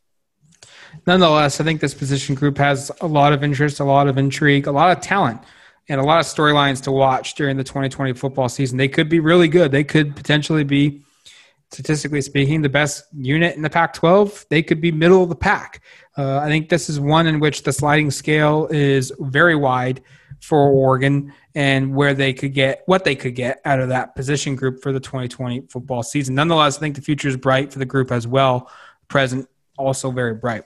Nonetheless, 1.06 1.60
I 1.60 1.64
think 1.64 1.82
this 1.82 1.94
position 1.94 2.36
group 2.36 2.58
has 2.58 2.92
a 3.02 3.08
lot 3.08 3.34
of 3.34 3.44
interest, 3.44 3.80
a 3.80 3.84
lot 3.84 4.08
of 4.08 4.18
intrigue, 4.18 4.68
a 4.68 4.72
lot 4.72 4.96
of 4.96 5.04
talent, 5.04 5.42
and 5.90 6.00
a 6.00 6.04
lot 6.04 6.20
of 6.20 6.26
storylines 6.26 6.82
to 6.84 6.92
watch 6.92 7.36
during 7.36 7.58
the 7.58 7.64
2020 7.64 8.14
football 8.14 8.50
season. 8.50 8.78
They 8.78 8.88
could 8.88 9.10
be 9.10 9.20
really 9.20 9.48
good. 9.48 9.72
They 9.72 9.84
could 9.84 10.16
potentially 10.16 10.64
be 10.64 11.04
statistically 11.76 12.22
speaking, 12.22 12.62
the 12.62 12.70
best 12.70 13.04
unit 13.14 13.56
in 13.56 13.62
the 13.62 13.70
Pac 13.70 13.94
12, 13.94 14.46
they 14.50 14.64
could 14.64 14.80
be 14.80 14.92
middle 14.92 15.24
of 15.24 15.30
the 15.30 15.36
pack. 15.36 15.84
Uh, 16.18 16.40
I 16.40 16.48
think 16.48 16.70
this 16.70 16.90
is 16.90 17.00
one 17.00 17.28
in 17.28 17.40
which 17.40 17.64
the 17.64 17.74
sliding 17.74 18.10
scale 18.12 18.68
is 18.72 19.12
very 19.20 19.56
wide 19.56 20.02
for 20.40 20.70
Oregon 20.70 21.34
and 21.54 21.94
where 21.94 22.14
they 22.14 22.34
could 22.34 22.54
get 22.54 22.84
what 22.86 23.04
they 23.04 23.16
could 23.16 23.36
get 23.36 23.62
out 23.66 23.80
of 23.80 23.90
that 23.90 24.16
position 24.16 24.56
group 24.56 24.82
for 24.82 24.94
the 24.94 25.00
2020 25.00 25.68
football 25.70 26.02
season. 26.02 26.36
Nonetheless, 26.36 26.78
I 26.78 26.80
think 26.80 26.96
the 26.96 27.02
future 27.02 27.28
is 27.28 27.36
bright 27.36 27.74
for 27.74 27.80
the 27.80 27.86
group 27.86 28.12
as 28.12 28.26
well. 28.26 28.72
Present 29.10 29.50
also 29.78 30.12
very 30.12 30.34
bright. 30.34 30.64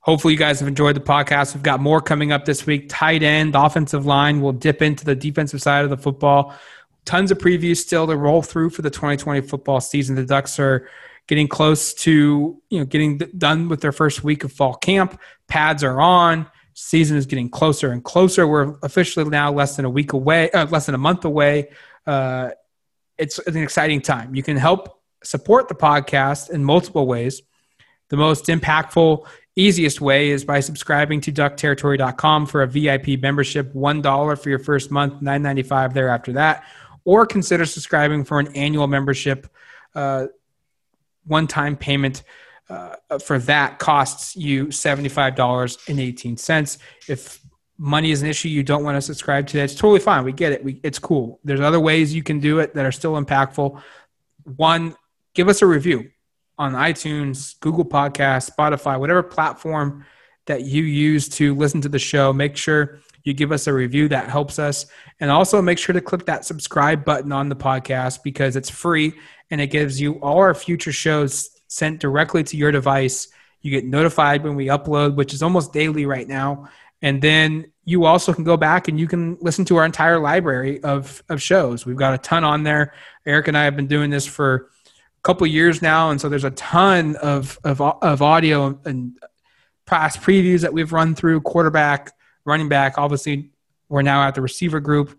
Hopefully, 0.00 0.32
you 0.32 0.38
guys 0.38 0.58
have 0.60 0.68
enjoyed 0.68 0.96
the 0.96 1.00
podcast. 1.00 1.54
We've 1.54 1.62
got 1.62 1.78
more 1.78 2.00
coming 2.00 2.32
up 2.32 2.44
this 2.44 2.66
week. 2.66 2.86
Tight 2.88 3.22
end, 3.22 3.54
offensive 3.54 4.06
line. 4.06 4.40
We'll 4.40 4.52
dip 4.52 4.82
into 4.82 5.04
the 5.04 5.14
defensive 5.14 5.62
side 5.62 5.84
of 5.84 5.90
the 5.90 5.96
football 5.96 6.54
tons 7.10 7.32
of 7.32 7.38
previews 7.38 7.78
still 7.78 8.06
to 8.06 8.16
roll 8.16 8.40
through 8.40 8.70
for 8.70 8.82
the 8.82 8.90
2020 8.90 9.40
football 9.40 9.80
season. 9.80 10.14
The 10.14 10.24
Ducks 10.24 10.60
are 10.60 10.88
getting 11.26 11.48
close 11.48 11.92
to 11.92 12.62
you 12.70 12.78
know 12.78 12.84
getting 12.84 13.18
done 13.36 13.68
with 13.68 13.80
their 13.80 13.90
first 13.90 14.22
week 14.22 14.44
of 14.44 14.52
fall 14.52 14.74
camp. 14.74 15.20
Pads 15.48 15.82
are 15.82 16.00
on. 16.00 16.46
Season 16.74 17.16
is 17.16 17.26
getting 17.26 17.50
closer 17.50 17.90
and 17.90 18.04
closer. 18.04 18.46
We're 18.46 18.76
officially 18.84 19.28
now 19.28 19.52
less 19.52 19.74
than 19.74 19.84
a 19.84 19.90
week 19.90 20.12
away, 20.12 20.52
uh, 20.52 20.66
less 20.66 20.86
than 20.86 20.94
a 20.94 20.98
month 20.98 21.24
away. 21.24 21.70
Uh, 22.06 22.50
it's 23.18 23.40
an 23.40 23.56
exciting 23.56 24.00
time. 24.00 24.36
You 24.36 24.44
can 24.44 24.56
help 24.56 25.02
support 25.24 25.66
the 25.66 25.74
podcast 25.74 26.50
in 26.50 26.64
multiple 26.64 27.08
ways. 27.08 27.42
The 28.10 28.18
most 28.18 28.46
impactful, 28.46 29.26
easiest 29.56 30.00
way 30.00 30.30
is 30.30 30.44
by 30.44 30.60
subscribing 30.60 31.20
to 31.22 31.32
duckterritory.com 31.32 32.46
for 32.46 32.62
a 32.62 32.68
VIP 32.68 33.20
membership. 33.20 33.74
$1 33.74 34.38
for 34.38 34.48
your 34.48 34.60
first 34.60 34.92
month, 34.92 35.20
$9.95 35.20 35.92
there 35.92 36.08
after 36.08 36.32
that 36.34 36.64
or 37.04 37.26
consider 37.26 37.64
subscribing 37.64 38.24
for 38.24 38.40
an 38.40 38.54
annual 38.56 38.86
membership. 38.86 39.46
Uh, 39.94 40.26
one 41.24 41.46
time 41.46 41.76
payment 41.76 42.22
uh, 42.68 42.96
for 43.18 43.38
that 43.38 43.78
costs 43.78 44.36
you 44.36 44.66
$75.18. 44.66 46.78
If 47.08 47.40
money 47.78 48.10
is 48.10 48.20
an 48.22 48.28
issue 48.28 48.48
you 48.48 48.62
don't 48.62 48.84
want 48.84 48.96
to 48.96 49.02
subscribe 49.02 49.46
to, 49.48 49.58
it's 49.58 49.74
totally 49.74 50.00
fine. 50.00 50.24
We 50.24 50.32
get 50.32 50.52
it. 50.52 50.62
We, 50.62 50.80
it's 50.82 50.98
cool. 50.98 51.40
There's 51.44 51.60
other 51.60 51.80
ways 51.80 52.14
you 52.14 52.22
can 52.22 52.40
do 52.40 52.60
it 52.60 52.74
that 52.74 52.86
are 52.86 52.92
still 52.92 53.22
impactful. 53.22 53.82
One, 54.56 54.94
give 55.34 55.48
us 55.48 55.62
a 55.62 55.66
review 55.66 56.10
on 56.58 56.74
iTunes, 56.74 57.58
Google 57.60 57.84
Podcast, 57.84 58.50
Spotify, 58.50 59.00
whatever 59.00 59.22
platform 59.22 60.04
that 60.46 60.62
you 60.62 60.82
use 60.82 61.28
to 61.28 61.54
listen 61.54 61.80
to 61.80 61.88
the 61.88 61.98
show. 61.98 62.32
Make 62.32 62.56
sure 62.56 63.00
you 63.22 63.34
give 63.34 63.52
us 63.52 63.66
a 63.66 63.72
review 63.72 64.08
that 64.08 64.30
helps 64.30 64.58
us. 64.58 64.86
And 65.20 65.30
also 65.30 65.60
make 65.60 65.78
sure 65.78 65.92
to 65.92 66.00
click 66.00 66.26
that 66.26 66.44
subscribe 66.44 67.04
button 67.04 67.32
on 67.32 67.48
the 67.48 67.56
podcast 67.56 68.22
because 68.22 68.56
it's 68.56 68.70
free 68.70 69.12
and 69.50 69.60
it 69.60 69.68
gives 69.68 70.00
you 70.00 70.14
all 70.20 70.38
our 70.38 70.54
future 70.54 70.92
shows 70.92 71.50
sent 71.68 72.00
directly 72.00 72.42
to 72.44 72.56
your 72.56 72.72
device. 72.72 73.28
You 73.60 73.70
get 73.70 73.84
notified 73.84 74.42
when 74.42 74.56
we 74.56 74.66
upload 74.66 75.14
which 75.16 75.34
is 75.34 75.42
almost 75.42 75.72
daily 75.72 76.06
right 76.06 76.26
now. 76.26 76.68
And 77.02 77.20
then 77.22 77.72
you 77.84 78.04
also 78.04 78.32
can 78.32 78.44
go 78.44 78.56
back 78.56 78.88
and 78.88 79.00
you 79.00 79.06
can 79.06 79.36
listen 79.40 79.64
to 79.66 79.76
our 79.76 79.84
entire 79.84 80.18
library 80.18 80.82
of, 80.82 81.22
of 81.28 81.40
shows. 81.40 81.86
We've 81.86 81.96
got 81.96 82.14
a 82.14 82.18
ton 82.18 82.44
on 82.44 82.62
there. 82.62 82.94
Eric 83.26 83.48
and 83.48 83.56
i 83.56 83.64
have 83.64 83.76
been 83.76 83.86
doing 83.86 84.10
this 84.10 84.26
for 84.26 84.54
a 85.18 85.22
couple 85.22 85.46
years 85.46 85.82
now. 85.82 86.10
And 86.10 86.20
so 86.20 86.28
there's 86.28 86.44
a 86.44 86.50
ton 86.52 87.16
of, 87.16 87.58
of, 87.64 87.80
of 87.80 88.22
audio 88.22 88.78
and 88.84 89.18
past 89.86 90.20
previews 90.20 90.60
that 90.60 90.72
we've 90.72 90.92
run 90.92 91.14
through 91.14 91.40
quarterback 91.40 92.12
running 92.44 92.68
back. 92.68 92.98
Obviously, 92.98 93.50
we're 93.88 94.02
now 94.02 94.26
at 94.26 94.34
the 94.34 94.42
receiver 94.42 94.80
group. 94.80 95.18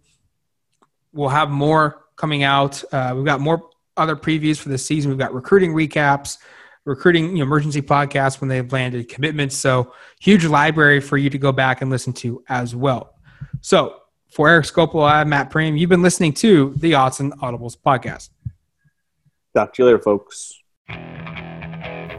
We'll 1.13 1.29
have 1.29 1.49
more 1.49 2.05
coming 2.15 2.43
out. 2.43 2.83
Uh, 2.91 3.13
we've 3.15 3.25
got 3.25 3.39
more 3.39 3.69
other 3.97 4.15
previews 4.15 4.57
for 4.57 4.69
the 4.69 4.77
season. 4.77 5.09
We've 5.09 5.19
got 5.19 5.33
recruiting 5.33 5.73
recaps, 5.73 6.37
recruiting 6.85 7.31
you 7.31 7.37
know, 7.37 7.43
emergency 7.43 7.81
podcasts 7.81 8.39
when 8.39 8.47
they've 8.47 8.71
landed 8.71 9.09
commitments. 9.09 9.55
So 9.57 9.93
huge 10.19 10.45
library 10.45 11.01
for 11.01 11.17
you 11.17 11.29
to 11.29 11.37
go 11.37 11.51
back 11.51 11.81
and 11.81 11.89
listen 11.89 12.13
to 12.13 12.43
as 12.47 12.75
well. 12.75 13.15
So 13.61 13.97
for 14.31 14.47
Eric 14.47 14.65
Scopel, 14.65 15.09
I'm 15.09 15.29
Matt 15.29 15.51
Prehm. 15.51 15.77
You've 15.77 15.89
been 15.89 16.01
listening 16.01 16.33
to 16.35 16.73
the 16.77 16.93
Autzen 16.93 17.31
Audibles 17.39 17.75
podcast. 17.77 18.29
Talk 19.53 19.73
to 19.73 19.83
you 19.83 19.85
later, 19.87 19.99
folks. 19.99 20.53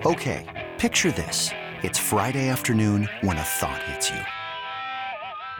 Okay. 0.05 0.73
Picture 0.79 1.11
this. 1.13 1.51
It's 1.83 1.99
Friday 1.99 2.49
afternoon 2.49 3.09
when 3.23 3.39
a 3.39 3.43
thought 3.43 3.83
hits 3.85 4.11
you. 4.11 4.42